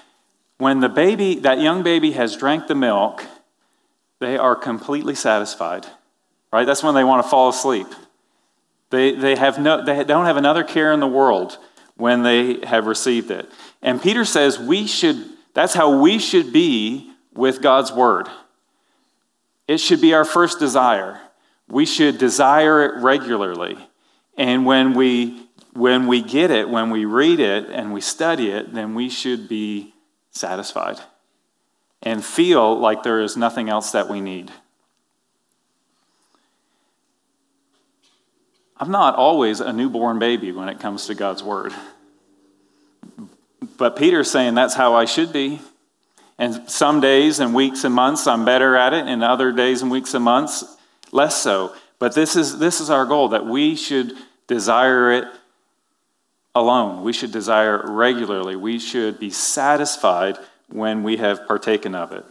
when 0.57 0.79
the 0.79 0.89
baby, 0.89 1.39
that 1.39 1.59
young 1.59 1.83
baby 1.83 2.11
has 2.11 2.37
drank 2.37 2.67
the 2.67 2.75
milk, 2.75 3.25
they 4.19 4.37
are 4.37 4.55
completely 4.55 5.15
satisfied. 5.15 5.85
Right? 6.51 6.65
That's 6.65 6.83
when 6.83 6.95
they 6.95 7.03
want 7.03 7.23
to 7.23 7.29
fall 7.29 7.49
asleep. 7.49 7.87
They, 8.89 9.13
they, 9.13 9.35
have 9.35 9.59
no, 9.59 9.83
they 9.83 10.03
don't 10.05 10.25
have 10.25 10.37
another 10.37 10.63
care 10.63 10.93
in 10.93 11.01
the 11.01 11.07
world 11.07 11.57
when 11.97 12.23
they 12.23 12.65
have 12.65 12.87
received 12.87 13.31
it. 13.31 13.49
And 13.81 14.01
Peter 14.01 14.23
says 14.23 14.57
we 14.57 14.87
should, 14.87 15.25
that's 15.55 15.73
how 15.73 15.99
we 15.99 16.19
should 16.19 16.53
be 16.53 17.11
with 17.33 17.61
God's 17.61 17.91
word. 17.91 18.27
It 19.67 19.77
should 19.79 20.01
be 20.01 20.13
our 20.13 20.25
first 20.25 20.59
desire. 20.59 21.19
we 21.67 21.87
should 21.87 22.19
desire 22.19 22.83
it 22.83 23.01
regularly. 23.01 23.75
And 24.37 24.67
when 24.67 24.93
we 24.93 25.41
when 25.73 26.07
we 26.07 26.21
get 26.21 26.51
it, 26.51 26.69
when 26.69 26.89
we 26.89 27.03
read 27.05 27.39
it 27.39 27.69
and 27.69 27.91
we 27.91 27.99
study 27.99 28.49
it, 28.51 28.73
then 28.73 28.93
we 28.95 29.09
should 29.09 29.49
be 29.49 29.93
satisfied 30.31 30.99
and 32.03 32.23
feel 32.23 32.77
like 32.79 33.03
there 33.03 33.21
is 33.21 33.35
nothing 33.35 33.67
else 33.67 33.91
that 33.91 34.07
we 34.07 34.21
need. 34.21 34.51
I'm 38.77 38.91
not 38.91 39.15
always 39.15 39.59
a 39.59 39.73
newborn 39.73 40.19
baby 40.19 40.51
when 40.51 40.69
it 40.69 40.79
comes 40.79 41.07
to 41.07 41.15
God's 41.15 41.43
word. 41.43 41.73
But 43.77 43.95
Peter's 43.95 44.29
saying 44.29 44.55
that's 44.55 44.73
how 44.73 44.93
I 44.93 45.05
should 45.05 45.33
be. 45.33 45.59
And 46.37 46.69
some 46.69 46.99
days 46.99 47.39
and 47.39 47.53
weeks 47.53 47.83
and 47.83 47.93
months 47.93 48.27
I'm 48.27 48.45
better 48.45 48.75
at 48.75 48.93
it, 48.93 49.07
and 49.07 49.23
other 49.23 49.51
days 49.51 49.81
and 49.81 49.89
weeks 49.89 50.13
and 50.13 50.23
months 50.23 50.63
less 51.11 51.41
so. 51.41 51.73
But 51.99 52.13
this 52.13 52.35
is, 52.35 52.59
this 52.59 52.81
is 52.81 52.89
our 52.89 53.05
goal 53.05 53.29
that 53.29 53.45
we 53.45 53.75
should 53.75 54.13
desire 54.47 55.11
it 55.11 55.25
alone. 56.53 57.03
We 57.03 57.13
should 57.13 57.31
desire 57.31 57.79
it 57.79 57.89
regularly. 57.89 58.55
We 58.55 58.79
should 58.79 59.19
be 59.19 59.29
satisfied 59.29 60.37
when 60.69 61.03
we 61.03 61.17
have 61.17 61.47
partaken 61.47 61.95
of 61.95 62.11
it. 62.11 62.25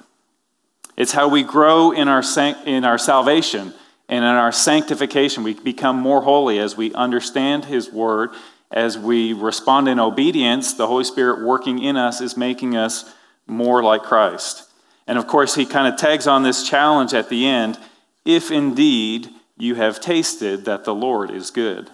It's 0.96 1.12
how 1.12 1.28
we 1.28 1.42
grow 1.42 1.90
in 1.90 2.08
our, 2.08 2.22
in 2.66 2.84
our 2.84 2.98
salvation 2.98 3.74
and 4.08 4.24
in 4.24 4.30
our 4.30 4.52
sanctification. 4.52 5.42
We 5.42 5.54
become 5.54 5.98
more 5.98 6.22
holy 6.22 6.58
as 6.58 6.76
we 6.76 6.92
understand 6.94 7.64
His 7.64 7.90
Word, 7.90 8.30
as 8.70 8.98
we 8.98 9.32
respond 9.32 9.88
in 9.88 10.00
obedience. 10.00 10.74
The 10.74 10.86
Holy 10.86 11.04
Spirit 11.04 11.44
working 11.44 11.78
in 11.78 11.96
us 11.96 12.20
is 12.20 12.36
making 12.36 12.76
us 12.76 13.12
more 13.46 13.82
like 13.82 14.02
Christ. 14.02 14.68
And 15.06 15.18
of 15.18 15.26
course, 15.26 15.54
He 15.54 15.66
kind 15.66 15.92
of 15.92 15.98
tags 15.98 16.26
on 16.26 16.42
this 16.42 16.68
challenge 16.68 17.14
at 17.14 17.28
the 17.28 17.46
end 17.46 17.78
if 18.24 18.50
indeed 18.50 19.30
you 19.56 19.74
have 19.74 20.00
tasted 20.00 20.64
that 20.64 20.84
the 20.84 20.94
Lord 20.94 21.30
is 21.30 21.50
good. 21.50 21.90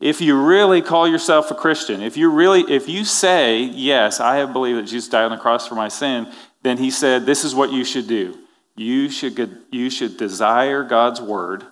If 0.00 0.20
you 0.20 0.40
really 0.40 0.82
call 0.82 1.06
yourself 1.06 1.50
a 1.50 1.54
Christian, 1.54 2.02
if 2.02 2.16
you 2.16 2.28
really 2.28 2.62
if 2.62 2.88
you 2.88 3.04
say, 3.04 3.62
"Yes, 3.62 4.20
I 4.20 4.36
have 4.36 4.52
believed 4.52 4.78
that 4.80 4.90
Jesus 4.90 5.08
died 5.08 5.24
on 5.24 5.30
the 5.30 5.36
cross 5.36 5.66
for 5.66 5.76
my 5.76 5.88
sin," 5.88 6.26
then 6.62 6.78
he 6.78 6.90
said, 6.90 7.24
"This 7.24 7.44
is 7.44 7.54
what 7.54 7.72
you 7.72 7.84
should 7.84 8.08
do. 8.08 8.36
You 8.76 9.08
should 9.08 9.62
you 9.70 9.90
should 9.90 10.16
desire 10.16 10.82
God's 10.82 11.20
word 11.20 11.66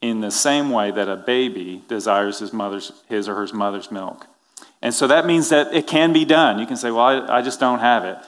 in 0.00 0.20
the 0.20 0.30
same 0.30 0.70
way 0.70 0.90
that 0.90 1.08
a 1.08 1.16
baby 1.16 1.82
desires 1.88 2.38
his 2.38 2.52
mother's 2.52 2.92
his 3.08 3.28
or 3.28 3.34
her 3.34 3.46
mother's 3.54 3.90
milk." 3.90 4.26
And 4.80 4.94
so 4.94 5.06
that 5.08 5.26
means 5.26 5.48
that 5.48 5.74
it 5.74 5.86
can 5.86 6.12
be 6.12 6.24
done. 6.24 6.58
You 6.58 6.66
can 6.66 6.76
say, 6.76 6.90
"Well, 6.90 7.04
I, 7.04 7.38
I 7.38 7.42
just 7.42 7.60
don't 7.60 7.80
have 7.80 8.04
it." 8.04 8.18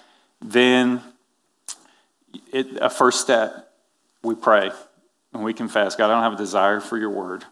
Then 0.43 1.03
it, 2.53 2.79
a 2.81 2.91
first 2.91 3.21
step, 3.21 3.73
we 4.23 4.35
pray 4.35 4.71
and 5.33 5.45
we 5.45 5.55
confess, 5.55 5.97
God, 5.97 6.11
I 6.11 6.15
don't 6.15 6.23
have 6.23 6.35
a 6.35 6.43
desire 6.43 6.81
for 6.81 6.99
your 6.99 7.11
word. 7.11 7.45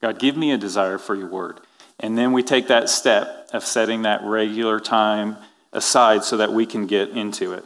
God, 0.00 0.18
give 0.18 0.36
me 0.36 0.52
a 0.52 0.58
desire 0.58 0.98
for 0.98 1.14
your 1.14 1.28
word. 1.28 1.60
And 2.00 2.18
then 2.18 2.32
we 2.32 2.42
take 2.42 2.68
that 2.68 2.88
step 2.88 3.48
of 3.52 3.64
setting 3.64 4.02
that 4.02 4.22
regular 4.22 4.80
time 4.80 5.36
aside 5.72 6.24
so 6.24 6.36
that 6.36 6.52
we 6.52 6.66
can 6.66 6.86
get 6.86 7.10
into 7.10 7.52
it. 7.52 7.64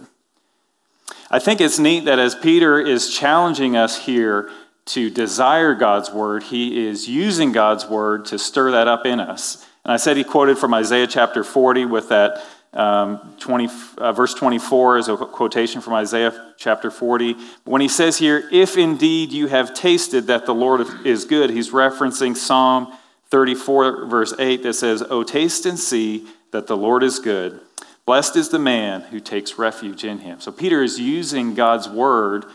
I 1.31 1.38
think 1.38 1.61
it's 1.61 1.79
neat 1.79 2.05
that 2.07 2.18
as 2.18 2.35
Peter 2.35 2.79
is 2.79 3.14
challenging 3.14 3.77
us 3.77 4.07
here 4.07 4.51
to 4.88 5.11
desire 5.11 5.74
God's 5.74 6.11
word, 6.11 6.44
he 6.44 6.87
is 6.87 7.09
using 7.09 7.53
God's 7.53 7.87
word 7.87 8.24
to 8.27 8.38
stir 8.38 8.70
that 8.72 8.88
up 8.88 9.07
in 9.07 9.20
us. 9.20 9.64
And 9.85 9.92
I 9.92 9.96
said 9.96 10.16
he 10.16 10.24
quoted 10.24 10.59
from 10.59 10.74
Isaiah 10.74 11.07
chapter 11.07 11.44
40 11.44 11.85
with 11.87 12.09
that 12.09 12.42
um, 12.72 13.35
20, 13.40 13.68
uh, 13.96 14.12
verse 14.12 14.35
24 14.35 14.98
is 14.98 15.09
a 15.09 15.16
quotation 15.16 15.81
from 15.81 15.94
Isaiah 15.94 16.53
chapter 16.59 16.90
40. 16.90 17.35
When 17.64 17.81
he 17.81 17.88
says 17.88 18.18
here, 18.18 18.48
if 18.53 18.77
indeed 18.77 19.33
you 19.33 19.46
have 19.46 19.72
tasted 19.74 20.27
that 20.27 20.46
the 20.46 20.55
Lord 20.55 20.87
is 21.07 21.24
good, 21.24 21.51
he's 21.51 21.70
referencing 21.70 22.37
Psalm 22.37 22.92
34, 23.31 24.07
verse 24.07 24.35
8, 24.38 24.62
that 24.62 24.74
says, 24.74 25.03
Oh, 25.09 25.22
taste 25.22 25.66
and 25.66 25.79
see 25.79 26.27
that 26.51 26.66
the 26.66 26.77
Lord 26.77 27.03
is 27.03 27.18
good. 27.18 27.61
Blessed 28.05 28.37
is 28.37 28.48
the 28.48 28.59
man 28.59 29.03
who 29.03 29.20
takes 29.20 29.59
refuge 29.59 30.05
in 30.05 30.20
him. 30.20 30.40
So 30.40 30.51
Peter 30.53 30.83
is 30.83 30.98
using 30.98 31.55
God's 31.55 31.88
word 31.88 32.46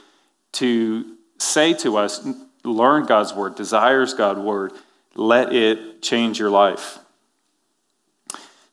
to 0.53 1.12
say 1.43 1.73
to 1.75 1.97
us, 1.97 2.25
learn 2.63 3.05
God's 3.05 3.33
word, 3.33 3.55
desires 3.55 4.13
God's 4.13 4.39
word, 4.39 4.73
let 5.15 5.53
it 5.53 6.01
change 6.01 6.39
your 6.39 6.49
life. 6.49 6.99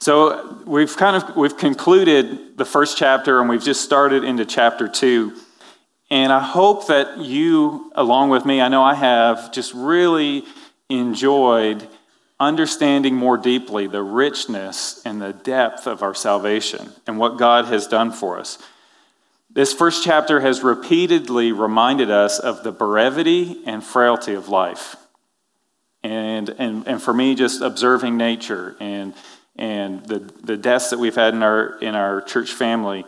So 0.01 0.63
we've 0.65 0.97
kind 0.97 1.23
of 1.23 1.37
we've 1.37 1.59
concluded 1.59 2.57
the 2.57 2.65
first 2.65 2.97
chapter 2.97 3.39
and 3.39 3.51
we've 3.51 3.63
just 3.63 3.83
started 3.83 4.25
into 4.25 4.47
chapter 4.47 4.89
2. 4.89 5.37
And 6.11 6.33
I 6.33 6.41
hope 6.41 6.87
that 6.87 7.19
you 7.19 7.93
along 7.95 8.31
with 8.31 8.47
me, 8.47 8.63
I 8.63 8.69
know 8.69 8.83
I 8.83 8.95
have 8.95 9.53
just 9.53 9.75
really 9.75 10.45
enjoyed 10.89 11.87
understanding 12.41 13.15
more 13.15 13.37
deeply 13.37 13.87
the 13.87 14.03
richness 14.03 15.03
and 15.05 15.21
the 15.21 15.35
depth 15.35 15.87
of 15.87 16.03
our 16.03 16.15
salvation 16.15 16.91
and 17.07 17.19
what 17.19 17.37
God 17.37 17.67
has 17.67 17.87
done 17.87 18.11
for 18.11 18.39
us. 18.39 18.57
This 19.53 19.73
first 19.73 20.05
chapter 20.05 20.41
has 20.41 20.63
repeatedly 20.63 21.53
reminded 21.53 22.11
us 22.11 22.39
of 22.39 22.63
the 22.63 22.73
brevity 22.73 23.63
and 23.67 23.83
frailty 23.83 24.35
of 24.35 24.49
life. 24.49 24.97
And, 26.03 26.49
and, 26.51 26.87
and 26.87 27.03
for 27.03 27.13
me, 27.13 27.35
just 27.35 27.61
observing 27.61 28.17
nature 28.17 28.77
and 28.81 29.15
and 29.61 30.05
the, 30.07 30.19
the 30.19 30.57
deaths 30.57 30.91
that 30.91 30.99
we've 30.99 31.15
had 31.15 31.35
in 31.35 31.43
our, 31.43 31.79
in 31.81 31.95
our 31.95 32.23
church 32.23 32.53
family 32.53 33.05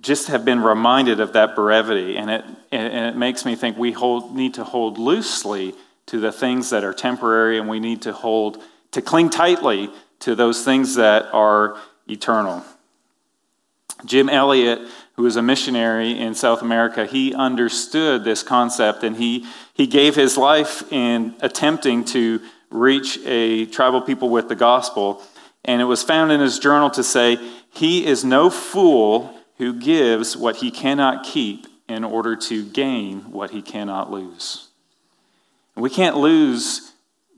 just 0.00 0.26
have 0.28 0.44
been 0.44 0.60
reminded 0.60 1.20
of 1.20 1.34
that 1.34 1.54
brevity. 1.54 2.16
And 2.16 2.30
it, 2.30 2.44
and 2.72 3.06
it 3.06 3.16
makes 3.16 3.44
me 3.44 3.54
think 3.54 3.78
we 3.78 3.92
hold, 3.92 4.34
need 4.34 4.54
to 4.54 4.64
hold 4.64 4.98
loosely 4.98 5.74
to 6.06 6.18
the 6.20 6.32
things 6.32 6.70
that 6.70 6.84
are 6.84 6.92
temporary, 6.92 7.58
and 7.58 7.68
we 7.68 7.80
need 7.80 8.02
to 8.02 8.12
hold, 8.12 8.62
to 8.92 9.00
cling 9.00 9.30
tightly 9.30 9.90
to 10.20 10.34
those 10.34 10.64
things 10.64 10.96
that 10.96 11.26
are 11.32 11.76
eternal. 12.08 12.64
Jim 14.04 14.28
Elliot, 14.28 14.80
who 15.16 15.22
was 15.22 15.36
a 15.36 15.42
missionary 15.42 16.18
in 16.18 16.34
South 16.34 16.62
America, 16.62 17.06
he 17.06 17.34
understood 17.34 18.22
this 18.22 18.42
concept 18.42 19.02
and 19.02 19.16
he, 19.16 19.46
he 19.72 19.86
gave 19.86 20.14
his 20.14 20.36
life 20.36 20.90
in 20.92 21.34
attempting 21.40 22.04
to 22.04 22.40
reach 22.70 23.18
a 23.24 23.66
tribal 23.66 24.02
people 24.02 24.28
with 24.28 24.48
the 24.48 24.54
gospel. 24.54 25.22
And 25.64 25.80
it 25.80 25.86
was 25.86 26.02
found 26.02 26.32
in 26.32 26.40
his 26.40 26.58
journal 26.58 26.90
to 26.90 27.02
say, 27.02 27.38
He 27.72 28.04
is 28.06 28.24
no 28.24 28.50
fool 28.50 29.34
who 29.58 29.72
gives 29.72 30.36
what 30.36 30.56
he 30.56 30.70
cannot 30.70 31.24
keep 31.24 31.66
in 31.88 32.04
order 32.04 32.36
to 32.36 32.64
gain 32.64 33.20
what 33.30 33.50
he 33.50 33.62
cannot 33.62 34.10
lose. 34.10 34.68
We 35.76 35.90
can't 35.90 36.16
lose 36.16 36.92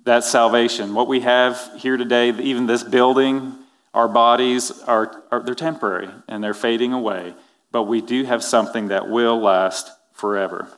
that 0.04 0.24
salvation. 0.24 0.94
What 0.94 1.06
we 1.06 1.20
have 1.20 1.70
here 1.76 1.96
today, 1.96 2.30
even 2.30 2.66
this 2.66 2.82
building, 2.82 3.54
our 3.94 4.08
bodies 4.08 4.70
are, 4.82 5.22
are 5.30 5.40
they're 5.42 5.54
temporary 5.54 6.08
and 6.28 6.42
they're 6.42 6.54
fading 6.54 6.92
away, 6.92 7.34
but 7.70 7.84
we 7.84 8.00
do 8.00 8.24
have 8.24 8.42
something 8.42 8.88
that 8.88 9.08
will 9.08 9.40
last 9.40 9.90
forever. 10.12 10.68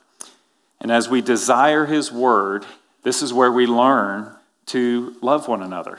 And 0.79 0.91
as 0.91 1.09
we 1.09 1.21
desire 1.21 1.85
his 1.85 2.11
word, 2.11 2.65
this 3.03 3.21
is 3.21 3.33
where 3.33 3.51
we 3.51 3.67
learn 3.67 4.35
to 4.67 5.15
love 5.21 5.47
one 5.47 5.61
another. 5.61 5.97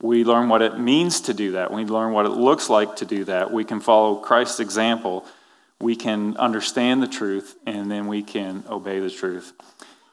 We 0.00 0.24
learn 0.24 0.48
what 0.48 0.62
it 0.62 0.78
means 0.78 1.22
to 1.22 1.34
do 1.34 1.52
that. 1.52 1.72
We 1.72 1.84
learn 1.84 2.12
what 2.12 2.26
it 2.26 2.30
looks 2.30 2.70
like 2.70 2.96
to 2.96 3.04
do 3.04 3.24
that. 3.24 3.52
We 3.52 3.64
can 3.64 3.80
follow 3.80 4.16
Christ's 4.16 4.60
example. 4.60 5.24
We 5.80 5.96
can 5.96 6.36
understand 6.36 7.02
the 7.02 7.08
truth, 7.08 7.56
and 7.66 7.90
then 7.90 8.06
we 8.06 8.22
can 8.22 8.64
obey 8.68 9.00
the 9.00 9.10
truth. 9.10 9.52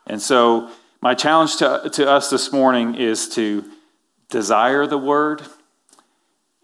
And 0.08 0.22
so, 0.22 0.70
my 1.02 1.14
challenge 1.14 1.58
to, 1.58 1.90
to 1.94 2.10
us 2.10 2.32
this 2.32 2.52
morning 2.52 2.96
is 2.96 3.30
to 3.30 3.64
desire 4.30 4.88
the 4.88 4.98
word 4.98 5.44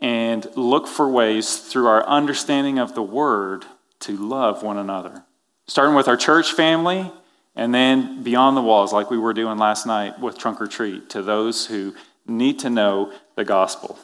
and 0.01 0.47
look 0.57 0.87
for 0.87 1.07
ways 1.07 1.57
through 1.57 1.87
our 1.87 2.05
understanding 2.07 2.79
of 2.79 2.95
the 2.95 3.03
word 3.03 3.65
to 3.99 4.17
love 4.17 4.63
one 4.63 4.77
another. 4.77 5.23
Starting 5.67 5.95
with 5.95 6.07
our 6.07 6.17
church 6.17 6.53
family, 6.53 7.11
and 7.55 7.73
then 7.73 8.23
beyond 8.23 8.57
the 8.57 8.61
walls, 8.61 8.91
like 8.91 9.11
we 9.11 9.17
were 9.17 9.33
doing 9.33 9.57
last 9.57 9.85
night 9.85 10.19
with 10.19 10.37
Trunk 10.37 10.61
or 10.61 10.67
Treat, 10.67 11.09
to 11.11 11.21
those 11.21 11.67
who 11.67 11.93
need 12.25 12.59
to 12.59 12.69
know 12.69 13.13
the 13.35 13.43
gospel. 13.45 13.99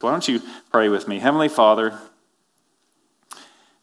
Why 0.00 0.10
don't 0.10 0.26
you 0.26 0.40
pray 0.70 0.88
with 0.88 1.08
me? 1.08 1.18
Heavenly 1.18 1.48
Father, 1.48 1.98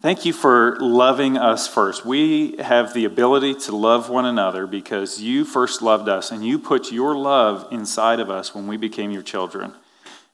thank 0.01 0.25
you 0.25 0.33
for 0.33 0.77
loving 0.79 1.37
us 1.37 1.67
first. 1.67 2.05
We 2.05 2.57
have 2.57 2.93
the 2.93 3.05
ability 3.05 3.55
to 3.55 3.75
love 3.75 4.09
one 4.09 4.25
another 4.25 4.67
because 4.67 5.21
you 5.21 5.43
first 5.43 5.81
loved 5.81 6.07
us 6.07 6.31
and 6.31 6.45
you 6.45 6.59
put 6.59 6.91
your 6.91 7.15
love 7.15 7.67
inside 7.71 8.19
of 8.19 8.29
us 8.29 8.55
when 8.55 8.67
we 8.67 8.77
became 8.77 9.11
your 9.11 9.23
children. 9.23 9.73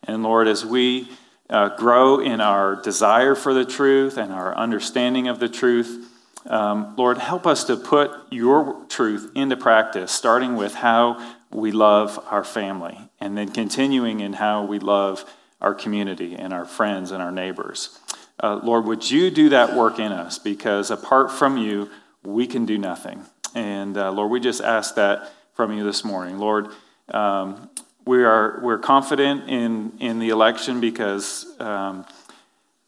And 0.04 0.24
Lord, 0.24 0.48
as 0.48 0.66
we 0.66 1.10
uh, 1.50 1.76
grow 1.78 2.20
in 2.20 2.42
our 2.42 2.76
desire 2.76 3.36
for 3.36 3.54
the 3.54 3.66
truth 3.66 4.18
and 4.18 4.32
our 4.32 4.56
understanding 4.56 5.28
of 5.28 5.40
the 5.40 5.50
truth, 5.50 6.10
um, 6.46 6.96
Lord, 6.96 7.18
help 7.18 7.46
us 7.46 7.64
to 7.66 7.76
put 7.76 8.12
your 8.32 8.86
truth 8.88 9.32
into 9.36 9.58
practice, 9.58 10.12
starting 10.12 10.56
with 10.56 10.76
how 10.76 11.36
we 11.52 11.72
love 11.72 12.24
our 12.30 12.44
family 12.44 12.98
and 13.20 13.38
then 13.38 13.50
continuing 13.52 14.20
in 14.20 14.34
how 14.34 14.64
we 14.66 14.80
love 14.80 15.26
our 15.62 15.74
community 15.74 16.36
and 16.36 16.54
our 16.54 16.66
friends 16.66 17.12
and 17.12 17.22
our 17.22 17.32
neighbors. 17.32 18.00
Uh, 18.42 18.60
Lord, 18.64 18.86
would 18.86 19.10
you 19.12 19.30
do 19.30 19.50
that 19.50 19.76
work 19.76 20.00
in 20.00 20.12
us? 20.12 20.40
Because 20.40 20.92
apart 20.92 21.32
from 21.32 21.58
you, 21.58 21.90
we 22.24 22.48
can 22.48 22.66
do 22.66 22.78
nothing. 22.78 23.26
And 23.54 23.98
uh, 23.98 24.12
Lord, 24.12 24.32
we 24.32 24.40
just 24.40 24.62
ask 24.62 24.96
that 24.96 25.32
from 25.54 25.74
you 25.74 25.84
this 25.84 26.06
morning. 26.06 26.38
Lord, 26.38 26.70
um, 27.10 27.70
we 28.06 28.24
are 28.24 28.60
we're 28.62 28.80
confident 28.80 29.50
in 29.50 29.94
in 30.00 30.20
the 30.20 30.30
election 30.30 30.80
because 30.80 31.46
um, 31.60 32.06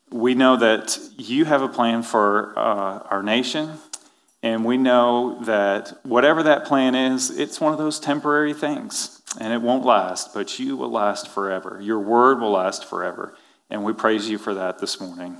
we 0.09 0.34
know 0.34 0.57
that 0.57 0.97
you 1.18 1.45
have 1.45 1.62
a 1.62 1.68
plan 1.68 2.03
for 2.03 2.57
uh, 2.57 2.99
our 3.09 3.24
nation, 3.24 3.78
and 4.43 4.66
we 4.66 4.78
know 4.78 5.39
that 5.43 5.97
whatever 6.03 6.43
that 6.43 6.66
plan 6.66 6.95
is, 6.95 7.30
it's 7.30 7.62
one 7.62 7.72
of 7.72 7.78
those 7.78 7.99
temporary 7.99 8.53
things, 8.53 9.22
and 9.39 9.53
it 9.53 9.62
won't 9.62 9.86
last. 9.86 10.34
But 10.34 10.59
you 10.59 10.76
will 10.76 10.91
last 10.91 11.28
forever. 11.28 11.80
Your 11.82 11.99
word 11.99 12.39
will 12.39 12.51
last 12.51 12.86
forever, 12.86 13.36
and 13.70 13.84
we 13.84 13.93
praise 13.93 14.30
you 14.30 14.38
for 14.38 14.53
that 14.53 14.80
this 14.80 14.99
morning. 14.99 15.38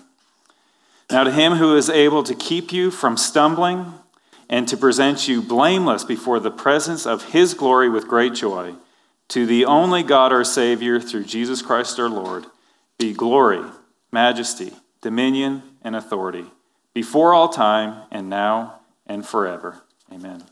Now, 1.12 1.26
to 1.26 1.32
him 1.32 1.54
who 1.54 1.76
is 1.76 1.90
able 1.90 2.24
to 2.24 2.34
keep 2.34 2.72
you 2.72 2.90
from 2.90 3.18
stumbling 3.18 3.94
and 4.50 4.66
to 4.70 4.78
present 4.78 5.28
you 5.28 5.42
blameless 5.42 6.06
before 6.06 6.40
the 6.40 6.52
presence 6.52 7.06
of 7.06 7.32
his 7.32 7.54
glory 7.54 7.90
with 7.90 8.08
great 8.08 8.34
joy, 8.34 8.76
to 9.32 9.46
the 9.46 9.64
only 9.64 10.04
God 10.04 10.34
our 10.34 10.44
Savior, 10.44 11.00
through 11.00 11.24
Jesus 11.24 11.62
Christ 11.62 11.98
our 12.00 12.10
Lord, 12.10 12.46
be 13.00 13.14
glory, 13.14 13.64
majesty, 14.12 14.74
dominion, 15.02 15.64
and 15.82 15.96
authority, 15.96 16.46
before 16.94 17.34
all 17.34 17.48
time, 17.48 18.04
and 18.12 18.30
now 18.30 18.82
and 19.08 19.26
forever. 19.26 19.84
Amen. 20.12 20.44